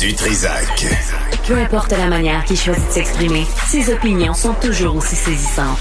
du. 0.00 0.14
Peu 1.48 1.54
importe 1.54 1.90
la 1.90 2.06
manière 2.06 2.44
qu'il 2.44 2.56
choisit 2.56 2.86
de 2.86 2.92
s'exprimer, 2.92 3.44
ses 3.66 3.92
opinions 3.92 4.32
sont 4.32 4.54
toujours 4.54 4.94
aussi 4.96 5.16
saisissantes. 5.16 5.78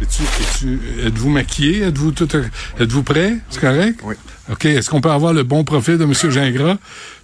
Êtes-vous 0.00 1.30
maquillé? 1.30 1.82
Êtes-vous 1.82 2.12
tout, 2.12 2.28
êtes-vous 2.78 3.02
prêt? 3.02 3.36
C'est 3.50 3.60
correct? 3.60 4.00
Oui. 4.02 4.14
OK. 4.50 4.64
Est-ce 4.64 4.90
qu'on 4.90 5.00
peut 5.00 5.10
avoir 5.10 5.32
le 5.32 5.42
bon 5.42 5.62
profil 5.62 5.98
de 5.98 6.04
M. 6.04 6.12
Gingras? 6.12 6.76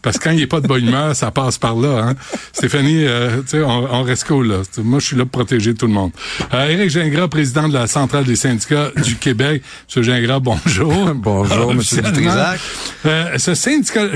Parce 0.03 0.19
que 0.19 0.25
quand 0.25 0.31
il 0.31 0.39
n'est 0.39 0.47
pas 0.47 0.61
de 0.61 0.69
bonne 0.69 0.87
humeur, 0.87 1.17
ça 1.17 1.31
passe 1.31 1.59
par 1.59 1.75
là. 1.75 2.05
Hein? 2.05 2.15
Stéphanie, 2.53 3.05
euh, 3.05 3.41
tu 3.43 3.49
sais, 3.49 3.63
on, 3.63 4.03
reste 4.03 4.25
cool, 4.29 4.49
là. 4.49 4.63
Moi, 4.79 5.01
je 5.01 5.07
suis 5.07 5.17
là 5.17 5.25
pour 5.25 5.43
protéger 5.43 5.75
tout 5.75 5.87
le 5.87 5.93
monde. 5.93 6.13
Euh, 6.55 6.69
Éric 6.69 6.91
Gingras, 6.91 7.29
président 7.29 7.69
de 7.69 7.75
la 7.75 7.87
Centrale 7.87 8.25
des 8.25 8.37
syndicats 8.37 8.93
du 9.03 9.17
Québec. 9.17 9.63
M. 9.97 10.03
Gingras, 10.03 10.39
bonjour. 10.39 11.13
bonjour, 11.15 11.73
M. 11.73 11.79
Dutrisac. 11.79 12.61
Euh, 13.07 13.39
ce 13.39 13.55
syndicat, 13.55 14.07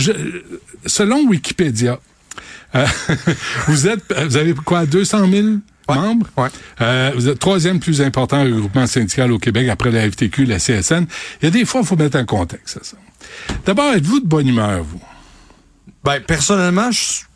selon 0.86 1.26
Wikipédia, 1.26 1.98
euh, 2.74 2.86
vous 3.66 3.88
êtes, 3.88 4.04
vous 4.28 4.36
avez 4.36 4.54
quoi, 4.54 4.86
200 4.86 5.28
000 5.30 5.46
membres. 5.94 6.26
Euh, 6.80 7.12
vous 7.14 7.28
êtes 7.28 7.38
troisième 7.38 7.80
plus 7.80 8.00
important 8.00 8.42
regroupement 8.42 8.86
syndical 8.86 9.32
au 9.32 9.38
Québec 9.38 9.68
après 9.68 9.90
la 9.90 10.10
FTQ, 10.10 10.46
la 10.46 10.58
CSN. 10.58 11.06
Il 11.40 11.44
y 11.44 11.48
a 11.48 11.50
des 11.50 11.64
fois, 11.64 11.80
il 11.82 11.86
faut 11.86 11.96
mettre 11.96 12.16
un 12.16 12.24
contexte 12.24 12.78
ça. 12.82 12.96
D'abord, 13.64 13.92
êtes-vous 13.94 14.20
de 14.20 14.26
bonne 14.26 14.48
humeur, 14.48 14.82
vous? 14.82 15.00
Ben, 16.04 16.20
personnellement, 16.20 16.90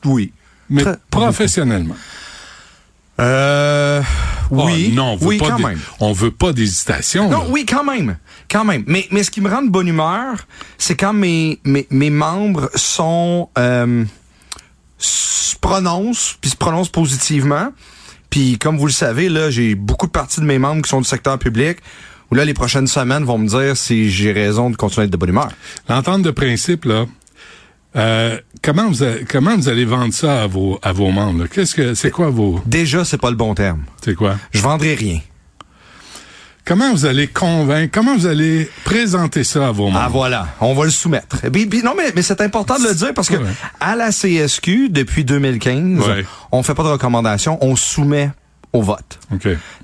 oui. 0.04 0.32
Mais 0.70 0.84
professionnellement? 1.10 1.96
Euh, 3.20 4.02
oui. 4.50 4.88
Oh, 4.90 4.94
non, 4.94 5.12
on 5.12 5.16
veut 5.16 5.26
oui, 5.26 5.38
pas 5.38 5.50
quand 5.50 5.58
même. 5.58 5.78
On 6.00 6.12
veut 6.12 6.30
pas 6.30 6.52
d'hésitation. 6.52 7.30
Non, 7.30 7.46
oui, 7.48 7.64
quand 7.66 7.84
même. 7.84 8.16
Quand 8.50 8.64
même. 8.64 8.84
Mais, 8.86 9.06
mais 9.10 9.22
ce 9.22 9.30
qui 9.30 9.40
me 9.40 9.48
rend 9.48 9.62
de 9.62 9.70
bonne 9.70 9.88
humeur, 9.88 10.46
c'est 10.78 10.96
quand 10.96 11.12
mes, 11.12 11.60
mes, 11.64 11.86
mes 11.90 12.10
membres 12.10 12.70
sont, 12.74 13.50
euh, 13.58 14.04
se 14.98 15.56
prononcent, 15.56 16.36
puis 16.40 16.50
se 16.50 16.56
prononcent 16.56 16.90
positivement. 16.90 17.68
Puis 18.34 18.58
comme 18.58 18.78
vous 18.78 18.86
le 18.86 18.92
savez, 18.92 19.28
là, 19.28 19.48
j'ai 19.48 19.76
beaucoup 19.76 20.06
de 20.06 20.10
parties 20.10 20.40
de 20.40 20.44
mes 20.44 20.58
membres 20.58 20.82
qui 20.82 20.88
sont 20.88 21.00
du 21.00 21.06
secteur 21.06 21.38
public. 21.38 21.78
Où 22.32 22.34
là, 22.34 22.44
les 22.44 22.52
prochaines 22.52 22.88
semaines 22.88 23.22
vont 23.22 23.38
me 23.38 23.46
dire 23.46 23.76
si 23.76 24.10
j'ai 24.10 24.32
raison 24.32 24.70
de 24.70 24.76
continuer 24.76 25.02
à 25.02 25.04
être 25.04 25.12
de 25.12 25.16
bonne 25.16 25.28
humeur. 25.28 25.52
L'entente 25.88 26.22
de 26.22 26.32
principe, 26.32 26.84
là, 26.84 27.06
euh, 27.94 28.36
comment 28.60 28.90
vous 28.90 29.04
comment 29.30 29.54
vous 29.54 29.68
allez 29.68 29.84
vendre 29.84 30.12
ça 30.12 30.42
à 30.42 30.46
vos 30.48 30.80
à 30.82 30.90
vos 30.90 31.12
membres 31.12 31.46
Qu'est-ce 31.46 31.76
que 31.76 31.94
c'est 31.94 32.10
quoi 32.10 32.28
vos 32.30 32.60
Déjà, 32.66 33.04
c'est 33.04 33.18
pas 33.18 33.30
le 33.30 33.36
bon 33.36 33.54
terme. 33.54 33.84
C'est 34.04 34.16
quoi? 34.16 34.34
Je 34.50 34.60
vendrai 34.62 34.96
rien. 34.96 35.20
Comment 36.66 36.92
vous 36.92 37.04
allez 37.04 37.26
convaincre, 37.26 37.90
comment 37.92 38.16
vous 38.16 38.26
allez 38.26 38.70
présenter 38.84 39.44
ça 39.44 39.68
à 39.68 39.70
vos 39.70 39.86
membres? 39.88 40.00
Ah 40.02 40.08
voilà, 40.08 40.48
on 40.60 40.72
va 40.74 40.84
le 40.84 40.90
soumettre. 40.90 41.36
non, 41.44 41.94
mais, 41.94 42.12
mais 42.16 42.22
c'est 42.22 42.40
important 42.40 42.78
de 42.78 42.88
le 42.88 42.94
dire 42.94 43.12
parce 43.12 43.28
que 43.28 43.36
à 43.80 43.96
la 43.96 44.10
CSQ, 44.10 44.88
depuis 44.88 45.24
2015, 45.24 46.02
on 46.52 46.62
fait 46.62 46.74
pas 46.74 46.84
de 46.84 46.88
recommandations, 46.88 47.58
on 47.60 47.76
soumet 47.76 48.30
au 48.72 48.80
vote. 48.80 49.20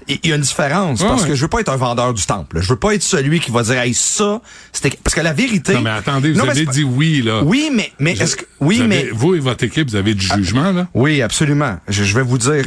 Il 0.09 0.19
y 0.25 0.33
a 0.33 0.37
une 0.37 0.41
différence 0.43 1.03
parce 1.03 1.27
que 1.27 1.35
je 1.35 1.43
veux 1.43 1.49
pas 1.49 1.61
être 1.61 1.69
un 1.69 1.77
vendeur 1.77 2.15
du 2.15 2.25
temple. 2.25 2.61
Je 2.63 2.69
veux 2.71 2.79
pas 2.79 2.95
être 2.95 3.03
celui 3.03 3.41
qui 3.41 3.51
va 3.51 3.63
dire 3.63 3.79
hey 3.79 3.93
ça 3.95 4.41
c'était 4.73 4.97
parce 5.05 5.15
que 5.15 5.21
la 5.21 5.33
vérité 5.35 5.75
Non 5.75 5.83
mais 5.83 5.91
attendez, 5.91 6.33
vous 6.33 6.41
avez 6.41 6.65
dit 6.67 6.83
oui 6.83 7.23
là. 7.23 7.43
Oui, 7.45 7.71
mais 7.73 7.93
mais 7.99 8.13
est-ce 8.13 8.37
que 8.37 8.45
oui 8.61 8.83
mais 8.87 9.11
vous 9.13 9.35
et 9.35 9.39
votre 9.39 9.65
équipe 9.65 9.91
vous 9.91 9.97
avez 9.97 10.15
du 10.15 10.27
jugement 10.27 10.73
là? 10.73 10.89
Oui, 10.95 11.21
absolument. 11.21 11.79
Je, 11.89 12.05
je 12.05 12.15
vais 12.15 12.23
vous 12.23 12.39
dire 12.39 12.65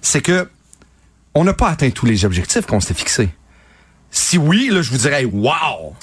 c'est 0.00 0.22
que 0.22 0.48
on 1.34 1.44
n'a 1.44 1.54
pas 1.54 1.68
atteint 1.68 1.90
tous 1.90 2.06
les 2.06 2.24
objectifs 2.24 2.64
qu'on 2.66 2.80
s'était 2.80 2.94
fixés. 2.94 3.28
Si 4.10 4.38
oui, 4.38 4.68
là, 4.70 4.82
je 4.82 4.90
vous 4.90 4.98
dirais, 4.98 5.24
wow! 5.24 5.94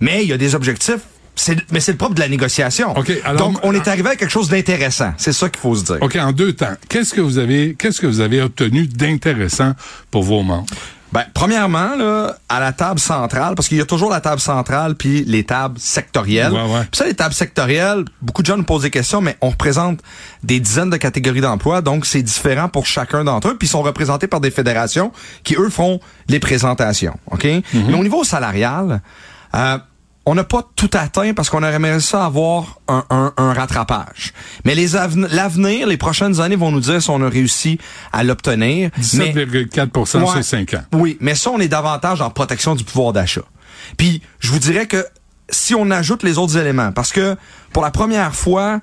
Mais 0.00 0.22
il 0.22 0.28
y 0.28 0.32
a 0.32 0.38
des 0.38 0.54
objectifs 0.54 1.00
mais 1.70 1.80
c'est 1.80 1.92
le 1.92 1.98
propre 1.98 2.14
de 2.14 2.20
la 2.20 2.28
négociation. 2.28 2.94
Donc, 3.36 3.58
on 3.62 3.72
est 3.72 3.88
arrivé 3.88 4.10
à 4.10 4.16
quelque 4.16 4.30
chose 4.30 4.48
d'intéressant. 4.48 5.12
C'est 5.16 5.32
ça 5.32 5.48
qu'il 5.48 5.60
faut 5.60 5.74
se 5.74 5.84
dire. 5.84 5.98
OK, 6.00 6.16
en 6.16 6.32
deux 6.32 6.52
temps. 6.52 6.74
Qu'est-ce 6.88 7.12
que 7.12 7.20
vous 7.20 7.38
avez, 7.38 7.74
qu'est-ce 7.78 8.00
que 8.00 8.06
vous 8.06 8.20
avez 8.20 8.40
obtenu 8.40 8.86
d'intéressant 8.86 9.72
pour 10.10 10.22
vos 10.22 10.42
membres? 10.42 10.66
Ben, 11.14 11.26
premièrement, 11.32 11.94
là, 11.94 12.34
à 12.48 12.58
la 12.58 12.72
table 12.72 12.98
centrale, 12.98 13.54
parce 13.54 13.68
qu'il 13.68 13.78
y 13.78 13.80
a 13.80 13.84
toujours 13.84 14.10
la 14.10 14.20
table 14.20 14.40
centrale 14.40 14.96
puis 14.96 15.22
les 15.24 15.44
tables 15.44 15.78
sectorielles. 15.78 16.52
Ouais, 16.52 16.64
ouais. 16.64 16.80
Puis 16.90 16.98
ça, 16.98 17.06
les 17.06 17.14
tables 17.14 17.32
sectorielles, 17.32 18.04
beaucoup 18.20 18.42
de 18.42 18.46
gens 18.48 18.56
nous 18.56 18.64
posent 18.64 18.82
des 18.82 18.90
questions, 18.90 19.20
mais 19.20 19.36
on 19.40 19.50
représente 19.50 20.00
des 20.42 20.58
dizaines 20.58 20.90
de 20.90 20.96
catégories 20.96 21.40
d'emplois, 21.40 21.82
donc 21.82 22.04
c'est 22.04 22.20
différent 22.20 22.68
pour 22.68 22.86
chacun 22.86 23.22
d'entre 23.22 23.50
eux, 23.50 23.56
puis 23.56 23.68
ils 23.68 23.70
sont 23.70 23.82
représentés 23.82 24.26
par 24.26 24.40
des 24.40 24.50
fédérations 24.50 25.12
qui, 25.44 25.54
eux, 25.54 25.70
font 25.70 26.00
les 26.28 26.40
présentations. 26.40 27.16
OK? 27.30 27.44
Mm-hmm. 27.44 27.62
Mais 27.86 27.94
au 27.94 28.02
niveau 28.02 28.24
salarial, 28.24 29.00
euh, 29.54 29.78
on 30.26 30.34
n'a 30.34 30.44
pas 30.44 30.66
tout 30.74 30.90
atteint 30.94 31.34
parce 31.34 31.50
qu'on 31.50 31.62
aurait 31.62 31.74
aimé 31.74 32.00
ça 32.00 32.24
avoir 32.24 32.80
un, 32.88 33.04
un, 33.10 33.32
un 33.36 33.52
rattrapage. 33.52 34.32
Mais 34.64 34.74
les 34.74 34.88
l'avenir, 35.30 35.86
les 35.86 35.96
prochaines 35.96 36.40
années 36.40 36.56
vont 36.56 36.70
nous 36.70 36.80
dire 36.80 37.02
si 37.02 37.10
on 37.10 37.20
a 37.22 37.28
réussi 37.28 37.78
à 38.12 38.24
l'obtenir. 38.24 38.90
17,4% 39.00 40.06
sur 40.06 40.44
5 40.44 40.74
ans. 40.74 40.82
Oui, 40.92 41.18
mais 41.20 41.34
ça, 41.34 41.50
on 41.50 41.60
est 41.60 41.68
davantage 41.68 42.20
en 42.22 42.30
protection 42.30 42.74
du 42.74 42.84
pouvoir 42.84 43.12
d'achat. 43.12 43.42
Puis, 43.98 44.22
je 44.40 44.50
vous 44.50 44.58
dirais 44.58 44.86
que 44.86 45.04
si 45.50 45.74
on 45.74 45.90
ajoute 45.90 46.22
les 46.22 46.38
autres 46.38 46.56
éléments, 46.56 46.92
parce 46.92 47.12
que 47.12 47.36
pour 47.72 47.82
la 47.82 47.90
première 47.90 48.34
fois, 48.34 48.80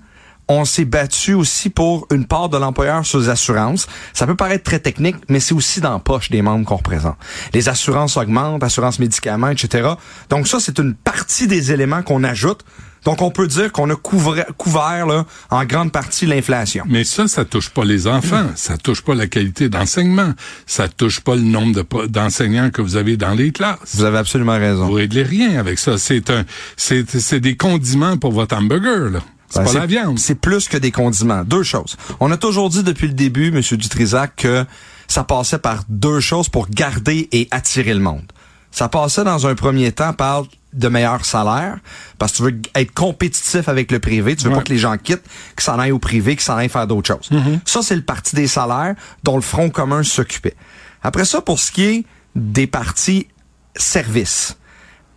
on 0.52 0.66
s'est 0.66 0.86
battu 0.86 1.34
aussi 1.34 1.70
pour 1.70 2.08
une 2.12 2.26
part 2.26 2.50
de 2.50 2.58
l'employeur 2.58 3.06
sur 3.06 3.20
les 3.20 3.30
assurances. 3.30 3.88
Ça 4.14 4.28
peut 4.28 4.36
paraître 4.36 4.64
très 4.64 4.80
technique, 4.80 5.16
mais 5.30 5.40
c'est 5.40 5.54
aussi 5.54 5.80
dans 5.80 5.94
la 5.94 6.00
poche 6.00 6.30
des 6.30 6.42
membres 6.42 6.66
qu'on 6.66 6.76
représente. 6.76 7.16
Les 7.54 7.70
assurances 7.70 8.18
augmentent, 8.18 8.62
assurances 8.62 9.00
médicaments, 9.00 9.50
etc. 9.50 9.92
Donc 10.30 10.48
ça, 10.48 10.60
c'est 10.60 10.78
une 10.78 10.94
partie 10.94 11.48
des 11.48 11.72
éléments 11.72 12.04
qu'on 12.04 12.24
ajoute. 12.24 12.66
Donc, 13.06 13.22
on 13.24 13.32
peut 13.32 13.48
dire 13.48 13.72
qu'on 13.72 13.90
a 13.90 13.96
couvert, 13.96 14.46
couvert 14.58 15.08
là, 15.08 15.26
en 15.50 15.66
grande 15.66 15.92
partie 15.92 16.28
l'inflation. 16.28 16.84
Mais 16.88 17.04
ça, 17.04 17.28
ça 17.28 17.46
touche 17.46 17.70
pas 17.70 17.84
les 17.84 18.06
enfants. 18.06 18.46
Ça 18.56 18.78
touche 18.78 19.02
pas 19.02 19.16
la 19.16 19.26
qualité 19.26 19.70
d'enseignement. 19.70 20.34
Ça 20.68 20.88
touche 20.88 21.22
pas 21.22 21.36
le 21.36 21.42
nombre 21.42 21.82
d'enseignants 22.08 22.70
que 22.70 22.82
vous 22.84 22.98
avez 22.98 23.18
dans 23.18 23.34
les 23.34 23.52
classes. 23.52 23.80
Vous 23.96 24.04
avez 24.04 24.20
absolument 24.20 24.60
raison. 24.60 24.86
Vous 24.86 24.94
réglez 24.94 25.24
rien 25.24 25.58
avec 25.58 25.80
ça. 25.80 25.98
C'est 25.98 26.30
un, 26.30 26.44
c'est 26.78 27.40
des 27.40 27.58
condiments 27.58 28.18
pour 28.18 28.34
votre 28.34 28.56
hamburger, 28.56 29.10
là. 29.10 29.22
C'est 29.52 29.60
ben, 29.60 29.66
pas 29.66 29.80
la 29.80 29.86
viande. 29.86 30.18
C'est 30.18 30.36
plus 30.36 30.68
que 30.68 30.78
des 30.78 30.92
condiments. 30.92 31.44
Deux 31.44 31.64
choses. 31.64 31.98
On 32.20 32.32
a 32.32 32.38
toujours 32.38 32.70
dit 32.70 32.84
depuis 32.84 33.08
le 33.08 33.14
début, 33.14 33.52
Monsieur 33.52 33.78
Dutrisac, 33.78 34.36
que 34.38 34.66
ça 35.08 35.24
passait 35.24 35.60
par 35.60 35.84
deux 35.90 36.22
choses 36.22 36.48
pour 36.48 36.70
garder 36.70 37.28
et 37.32 37.48
attirer 37.52 37.94
le 37.94 38.00
monde. 38.00 38.24
Ça 38.72 38.88
passait 38.88 39.26
dans 39.26 39.46
un 39.46 39.56
premier 39.56 39.92
temps 39.92 40.14
par 40.14 40.46
de 40.74 40.88
meilleurs 40.88 41.26
salaires, 41.26 41.78
parce 42.18 42.32
que 42.32 42.38
tu 42.38 42.44
veux 42.44 42.62
être 42.76 42.94
compétitif 42.94 43.68
avec 43.68 43.92
le 43.92 44.00
privé, 44.00 44.38
tu 44.38 44.46
veux 44.46 44.56
pas 44.56 44.62
que 44.62 44.72
les 44.72 44.78
gens 44.78 44.98
quittent, 44.98 45.26
qu'ils 45.58 45.66
s'en 45.66 45.78
aillent 45.78 45.92
au 45.92 46.00
privé, 46.00 46.38
qu'ils 46.38 46.46
s'en 46.46 46.56
aillent 46.56 46.70
faire 46.70 46.88
d'autres 46.88 47.08
choses. 47.08 47.30
Mm-hmm. 47.30 47.60
Ça, 47.66 47.82
c'est 47.82 47.96
le 47.96 48.04
parti 48.04 48.38
des 48.38 48.48
salaires 48.48 48.96
dont 49.24 49.36
le 49.36 49.42
Front 49.42 49.70
commun 49.70 50.04
s'occupait. 50.04 50.56
Après 51.04 51.26
ça, 51.26 51.42
pour 51.42 51.60
ce 51.60 51.74
qui 51.74 51.84
est 51.84 52.06
des 52.36 52.68
partis 52.68 53.28
services, 53.76 54.58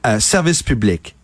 euh, 0.07 0.19
services 0.19 0.65
publics, 0.65 1.15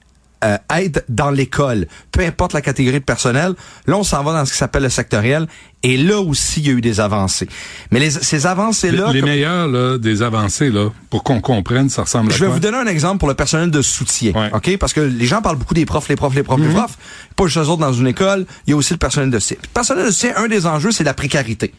euh, 0.45 0.57
aide 0.75 1.05
dans 1.09 1.31
l'école, 1.31 1.87
peu 2.13 2.23
importe 2.23 2.53
la 2.53 2.63
catégorie 2.63 3.01
de 3.01 3.05
personnel. 3.05 3.55
Là, 3.87 3.97
on 3.97 4.03
s'en 4.03 4.23
va 4.23 4.33
dans 4.33 4.45
ce 4.45 4.53
qui 4.53 4.59
s'appelle 4.59 4.83
le 4.83 4.89
sectoriel. 4.89 5.47
Et 5.83 5.97
là 5.97 6.21
aussi, 6.21 6.61
il 6.61 6.67
y 6.67 6.71
a 6.71 6.73
eu 6.73 6.81
des 6.81 7.01
avancées. 7.01 7.49
Mais 7.91 8.01
les, 8.01 8.11
ces 8.11 8.47
avancées-là... 8.47 9.13
Les, 9.13 9.23
meilleurs 9.23 9.67
là, 9.67 9.99
des 9.99 10.23
avancées, 10.23 10.71
là, 10.71 10.91
pour 11.09 11.23
qu'on 11.25 11.41
comprenne, 11.41 11.89
ça 11.89 12.03
ressemble 12.03 12.33
à 12.33 12.37
Je 12.37 12.45
vais 12.45 12.51
vous 12.51 12.61
donner 12.61 12.77
un 12.77 12.87
exemple 12.87 13.19
pour 13.19 13.29
le 13.29 13.35
personnel 13.35 13.71
de 13.71 13.83
soutien. 13.83 14.33
OK? 14.53 14.77
Parce 14.79 14.93
que 14.93 15.01
les 15.01 15.27
gens 15.27 15.41
parlent 15.43 15.57
beaucoup 15.57 15.75
des 15.75 15.87
profs, 15.87 16.09
les 16.09 16.17
profs, 16.17 16.35
les 16.35 16.43
profs, 16.43 16.61
les 16.61 16.69
mhm. 16.69 16.75
profs. 16.75 16.99
Pas 17.37 17.47
juste 17.47 17.59
eux 17.59 17.69
autres 17.69 17.81
dans 17.81 17.93
une 17.93 18.07
école, 18.07 18.47
il 18.67 18.71
y 18.71 18.73
a 18.75 18.77
aussi 18.77 18.93
le 18.93 18.99
personnel 18.99 19.31
de 19.31 19.39
soutien. 19.39 19.57
Le 19.63 19.69
personnel 19.69 20.07
de 20.07 20.11
soutien, 20.11 20.33
un 20.37 20.49
des 20.49 20.67
enjeux, 20.67 20.91
c'est 20.91 21.05
la 21.05 21.15
précarité. 21.15 21.73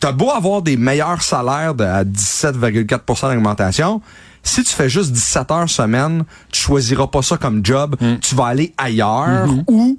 T'as 0.00 0.12
beau 0.12 0.30
avoir 0.30 0.62
des 0.62 0.76
meilleurs 0.76 1.22
salaires 1.22 1.74
de, 1.74 1.84
à 1.84 2.04
17,4% 2.04 3.32
d'augmentation, 3.32 4.02
si 4.42 4.64
tu 4.64 4.72
fais 4.72 4.88
juste 4.88 5.12
17 5.12 5.50
heures 5.50 5.70
semaine, 5.70 6.24
tu 6.50 6.60
choisiras 6.60 7.06
pas 7.06 7.22
ça 7.22 7.36
comme 7.36 7.64
job, 7.64 7.96
mm. 8.00 8.18
tu 8.20 8.34
vas 8.34 8.46
aller 8.46 8.74
ailleurs 8.76 9.46
Mm-hmm. 9.46 9.64
ou 9.68 9.98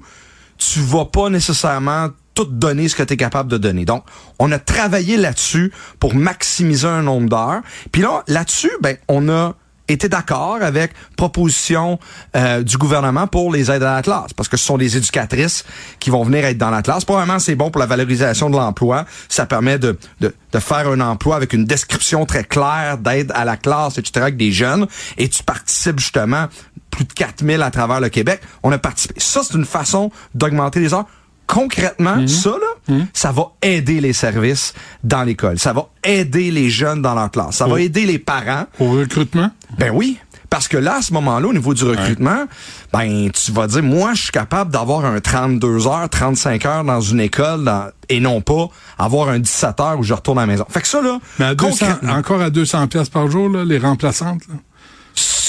tu 0.58 0.80
vas 0.80 1.04
pas 1.04 1.30
nécessairement 1.30 2.08
tout 2.34 2.44
donner 2.44 2.88
ce 2.88 2.96
que 2.96 3.02
tu 3.02 3.14
es 3.14 3.16
capable 3.16 3.50
de 3.50 3.58
donner. 3.58 3.84
Donc, 3.84 4.04
on 4.38 4.50
a 4.52 4.58
travaillé 4.58 5.16
là-dessus 5.16 5.72
pour 6.00 6.14
maximiser 6.14 6.88
un 6.88 7.02
nombre 7.02 7.28
d'heures. 7.28 7.62
Puis 7.92 8.02
là, 8.02 8.24
là-dessus, 8.26 8.72
ben, 8.80 8.96
on 9.08 9.28
a 9.28 9.54
était 9.88 10.08
d'accord 10.08 10.58
avec 10.62 10.92
proposition 11.16 11.98
euh, 12.36 12.62
du 12.62 12.76
gouvernement 12.78 13.26
pour 13.26 13.52
les 13.52 13.70
aides 13.70 13.82
à 13.82 13.96
la 13.96 14.02
classe, 14.02 14.32
parce 14.32 14.48
que 14.48 14.56
ce 14.56 14.64
sont 14.64 14.78
des 14.78 14.96
éducatrices 14.96 15.64
qui 16.00 16.10
vont 16.10 16.24
venir 16.24 16.44
être 16.44 16.58
dans 16.58 16.70
la 16.70 16.82
classe. 16.82 17.04
Probablement, 17.04 17.38
c'est 17.38 17.54
bon 17.54 17.70
pour 17.70 17.80
la 17.80 17.86
valorisation 17.86 18.50
de 18.50 18.56
l'emploi. 18.56 19.04
Ça 19.28 19.46
permet 19.46 19.78
de, 19.78 19.98
de, 20.20 20.34
de, 20.52 20.58
faire 20.58 20.88
un 20.88 21.00
emploi 21.00 21.36
avec 21.36 21.52
une 21.52 21.64
description 21.64 22.24
très 22.26 22.44
claire 22.44 22.98
d'aide 22.98 23.30
à 23.34 23.44
la 23.44 23.56
classe, 23.56 23.98
etc., 23.98 24.12
avec 24.22 24.36
des 24.36 24.52
jeunes. 24.52 24.86
Et 25.18 25.28
tu 25.28 25.42
participes 25.42 25.98
justement 25.98 26.46
plus 26.90 27.04
de 27.04 27.12
4000 27.12 27.62
à 27.62 27.70
travers 27.70 28.00
le 28.00 28.08
Québec. 28.08 28.40
On 28.62 28.72
a 28.72 28.78
participé. 28.78 29.14
Ça, 29.18 29.42
c'est 29.42 29.54
une 29.54 29.64
façon 29.64 30.10
d'augmenter 30.34 30.80
les 30.80 30.94
heures 30.94 31.06
concrètement, 31.46 32.16
Mhm. 32.16 32.28
ça, 32.28 32.50
là, 32.50 32.94
Mhm. 32.94 33.06
ça 33.12 33.32
va 33.32 33.52
aider 33.62 34.00
les 34.00 34.12
services 34.12 34.74
dans 35.02 35.22
l'école. 35.22 35.58
Ça 35.58 35.72
va 35.72 35.88
aider 36.02 36.50
les 36.50 36.70
jeunes 36.70 37.02
dans 37.02 37.14
leur 37.14 37.30
classe. 37.30 37.56
Ça 37.56 37.66
va 37.66 37.74
Oh. 37.74 37.78
aider 37.78 38.06
les 38.06 38.18
parents. 38.18 38.64
Au 38.78 38.90
recrutement? 38.90 39.50
Ben 39.78 39.90
oui. 39.94 40.18
Parce 40.50 40.68
que 40.68 40.76
là, 40.76 40.96
à 40.98 41.02
ce 41.02 41.12
moment-là, 41.14 41.48
au 41.48 41.52
niveau 41.52 41.74
du 41.74 41.82
recrutement, 41.82 42.44
ben, 42.92 43.28
tu 43.32 43.50
vas 43.50 43.66
dire, 43.66 43.82
moi, 43.82 44.14
je 44.14 44.22
suis 44.22 44.30
capable 44.30 44.70
d'avoir 44.70 45.04
un 45.04 45.18
32 45.20 45.88
heures, 45.88 46.08
35 46.08 46.64
heures 46.64 46.84
dans 46.84 47.00
une 47.00 47.18
école 47.18 47.68
et 48.08 48.20
non 48.20 48.40
pas 48.40 48.68
avoir 48.96 49.30
un 49.30 49.40
17 49.40 49.80
heures 49.80 49.98
où 49.98 50.04
je 50.04 50.14
retourne 50.14 50.38
à 50.38 50.42
la 50.42 50.46
maison. 50.46 50.64
Fait 50.68 50.80
que 50.80 50.86
ça, 50.86 51.02
là. 51.02 51.18
Mais 51.40 51.46
à 51.46 51.54
200, 51.56 51.86
encore 52.08 52.40
à 52.40 52.50
200 52.50 52.86
pièces 52.86 53.08
par 53.08 53.28
jour, 53.28 53.48
là, 53.48 53.64
les 53.64 53.78
remplaçantes, 53.78 54.42
là? 54.48 54.54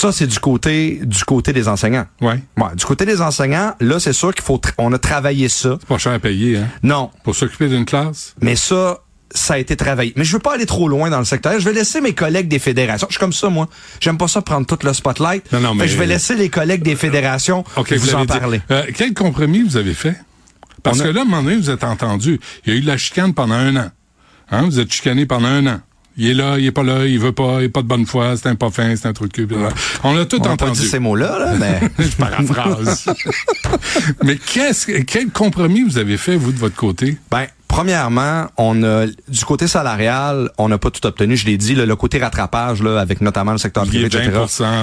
Ça, 0.06 0.12
c'est 0.12 0.28
du 0.28 0.38
côté 0.38 1.00
du 1.04 1.24
côté 1.24 1.52
des 1.52 1.68
enseignants. 1.68 2.06
Ouais. 2.22 2.40
ouais. 2.58 2.76
Du 2.76 2.86
côté 2.86 3.08
des 3.08 3.22
enseignants, 3.22 3.74
là, 3.80 4.00
c'est 4.00 4.14
sûr 4.14 4.36
qu'il 4.36 4.44
faut 4.44 4.62
on 4.78 4.94
a 4.94 5.00
travaillé 5.00 5.50
ça. 5.50 5.78
C'est 5.80 5.88
pas 5.88 5.98
cher 5.98 6.14
à 6.14 6.20
payer, 6.20 6.58
hein? 6.58 6.68
Non. 6.84 7.10
Pour 7.24 7.36
s'occuper 7.36 7.70
d'une 7.70 7.86
classe? 7.86 8.36
Mais 8.40 8.56
ça, 8.56 9.00
ça 9.32 9.56
a 9.56 9.58
été 9.58 9.76
travaillé. 9.76 10.14
Mais 10.16 10.24
je 10.24 10.34
veux 10.34 10.40
pas 10.40 10.54
aller 10.54 10.68
trop 10.68 10.88
loin 10.88 11.10
dans 11.10 11.18
le 11.18 11.26
secteur. 11.26 11.60
Je 11.60 11.66
vais 11.66 11.74
laisser 11.74 12.02
mes 12.02 12.14
collègues 12.14 12.48
des 12.48 12.60
fédérations. 12.60 13.08
Je 13.10 13.16
suis 13.16 13.20
comme 13.20 13.34
ça, 13.34 13.50
moi. 13.50 13.68
J'aime 14.00 14.20
pas 14.20 14.28
ça 14.28 14.44
prendre 14.44 14.68
tout 14.68 14.78
le 14.86 14.94
spotlight. 14.94 15.52
Non, 15.52 15.60
non, 15.60 15.74
mais... 15.74 15.88
je 15.88 15.98
vais 15.98 16.06
laisser 16.06 16.36
les 16.36 16.50
collègues 16.50 16.84
des 16.84 16.96
fédérations 16.96 17.64
vous, 17.76 18.16
en 18.16 18.28
parler. 18.28 18.62
Euh, 18.70 18.84
quel 18.96 19.16
compromis 19.16 19.64
vous 19.64 19.76
avez 19.76 19.96
fait? 19.96 20.16
Parce 20.84 21.02
que 21.02 21.08
là, 21.08 21.22
à 21.22 21.24
un 21.24 21.26
moment 21.26 21.42
donné, 21.42 21.56
vous 21.56 21.72
êtes 21.72 21.84
entendu. 21.84 22.40
Il 22.68 22.74
y 22.74 22.76
a 22.76 22.80
eu 22.80 22.82
de 22.82 22.88
la 22.88 22.98
chicane 22.98 23.34
pendant 23.34 23.56
un 23.56 23.76
an. 23.76 23.90
Hein? 24.52 24.66
Vous 24.66 24.80
êtes 24.80 24.94
chicané 24.94 25.26
pendant 25.26 25.48
un 25.48 25.66
an. 25.66 25.80
Il 26.18 26.30
est 26.30 26.34
là, 26.34 26.58
il 26.58 26.66
est 26.66 26.72
pas 26.72 26.84
là, 26.84 27.06
il 27.06 27.20
veut 27.20 27.34
pas, 27.34 27.58
il 27.60 27.66
est 27.66 27.70
pas 27.70 27.82
de 27.82 27.88
bonne 27.88 28.06
foi, 28.06 28.36
c'est 28.38 28.48
un 28.48 28.56
pas 28.56 28.70
fin, 28.70 28.96
c'est 28.96 29.08
un 29.08 29.14
truc 29.14 29.34
cul. 29.34 29.48
On 30.04 30.16
a 30.16 30.26
tout 30.26 30.42
On 30.42 30.52
entendu. 30.52 30.72
Pas 30.72 30.78
dit 30.78 30.88
ces 30.88 31.00
mots-là, 31.00 31.40
là, 31.40 31.54
mais 31.60 31.82
je 32.00 32.16
paraphrase. 32.16 33.06
mais 34.24 34.38
qu'est-ce, 34.38 34.92
quel 35.02 35.30
compromis 35.30 35.84
vous 35.84 35.98
avez 35.98 36.18
fait 36.18 36.38
vous 36.38 36.54
de 36.54 36.58
votre 36.58 36.76
côté? 36.76 37.18
Ben, 37.30 37.48
Premièrement, 37.68 38.46
on 38.58 38.84
a 38.84 39.06
du 39.06 39.44
côté 39.46 39.68
salarial, 39.68 40.50
on 40.58 40.70
n'a 40.70 40.78
pas 40.78 40.92
tout 40.92 41.06
obtenu. 41.06 41.36
Je 41.36 41.46
l'ai 41.46 41.58
dit, 41.58 41.74
le, 41.76 41.96
côté 41.96 42.20
rattrapage 42.20 42.82
là, 42.82 43.02
avec 43.02 43.22
notamment 43.22 43.52
le 43.52 43.58
secteur 43.58 43.86
privé, 43.86 44.06
etc. 44.06 44.32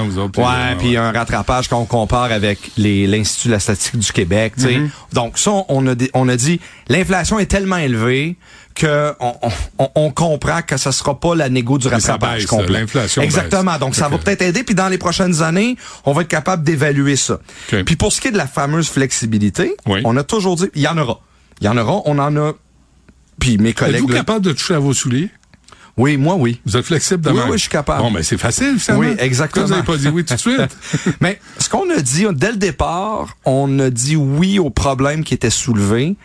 vous 0.04 0.18
autres, 0.18 0.38
ouais, 0.40 0.76
puis 0.78 0.96
un 0.96 1.12
rattrapage 1.12 1.68
quand 1.68 1.78
on 1.78 1.86
compare 1.86 2.32
avec 2.32 2.58
les 2.76 3.06
l'institut 3.06 3.48
de 3.48 3.52
la 3.52 3.60
statistique 3.60 3.98
du 3.98 4.12
Québec. 4.12 4.54
Mm 4.58 4.88
Donc 5.14 5.38
ça, 5.38 5.52
on 5.68 5.86
a 5.86 5.94
on 6.12 6.28
a 6.28 6.36
dit 6.36 6.60
l'inflation 6.88 7.38
est 7.38 7.46
tellement 7.46 7.78
élevée 7.78 8.36
que 8.74 9.12
on, 9.20 9.34
on, 9.78 9.88
on, 9.94 10.10
comprend 10.10 10.62
que 10.62 10.76
ce 10.76 10.90
sera 10.90 11.18
pas 11.18 11.34
la 11.34 11.48
négo 11.48 11.78
du 11.78 11.88
rattrapage 11.88 12.46
complet. 12.46 12.80
L'inflation 12.80 13.22
Exactement. 13.22 13.78
Donc 13.78 13.94
ça 13.94 14.08
va 14.08 14.18
peut-être 14.18 14.42
aider. 14.42 14.62
Puis 14.62 14.74
dans 14.74 14.88
les 14.88 14.98
prochaines 14.98 15.42
années, 15.42 15.76
on 16.04 16.12
va 16.12 16.22
être 16.22 16.28
capable 16.28 16.64
d'évaluer 16.64 17.16
ça. 17.16 17.38
Puis 17.68 17.96
pour 17.96 18.12
ce 18.12 18.20
qui 18.20 18.28
est 18.28 18.32
de 18.32 18.36
la 18.36 18.46
fameuse 18.46 18.88
flexibilité, 18.88 19.76
on 19.86 20.16
a 20.16 20.22
toujours 20.22 20.56
dit 20.56 20.70
il 20.74 20.82
y 20.82 20.88
en 20.88 20.98
aura. 20.98 21.20
Il 21.60 21.66
y 21.66 21.68
en 21.68 21.76
aura. 21.76 22.02
On 22.06 22.18
en 22.18 22.36
a 22.36 22.52
puis 23.38 23.58
mes 23.58 23.72
collègues. 23.72 23.96
Êtes-vous 23.96 24.08
capable 24.08 24.44
de 24.44 24.52
toucher 24.52 24.74
à 24.74 24.78
vos 24.78 24.94
souliers? 24.94 25.30
Oui, 25.96 26.16
moi, 26.16 26.36
oui. 26.36 26.60
Vous 26.64 26.76
êtes 26.76 26.86
flexible 26.86 27.20
demain? 27.20 27.42
Oui, 27.44 27.50
oui, 27.50 27.58
je 27.58 27.62
suis 27.62 27.70
capable. 27.70 28.02
Bon, 28.02 28.10
ben, 28.10 28.22
c'est 28.22 28.38
facile, 28.38 28.80
ça. 28.80 28.96
Oui, 28.96 29.08
exactement. 29.18 29.66
vous 29.66 29.72
n'avez 29.72 29.82
pas 29.84 29.96
dit 29.96 30.08
oui 30.08 30.24
tout 30.24 30.34
de 30.34 30.40
suite? 30.40 30.76
Mais, 31.20 31.38
ce 31.58 31.68
qu'on 31.68 31.90
a 31.90 32.00
dit, 32.00 32.24
dès 32.32 32.52
le 32.52 32.56
départ, 32.56 33.36
on 33.44 33.78
a 33.78 33.90
dit 33.90 34.16
oui 34.16 34.58
aux 34.58 34.70
problèmes 34.70 35.22
qui 35.22 35.34
étaient 35.34 35.50
soulevés, 35.50 36.16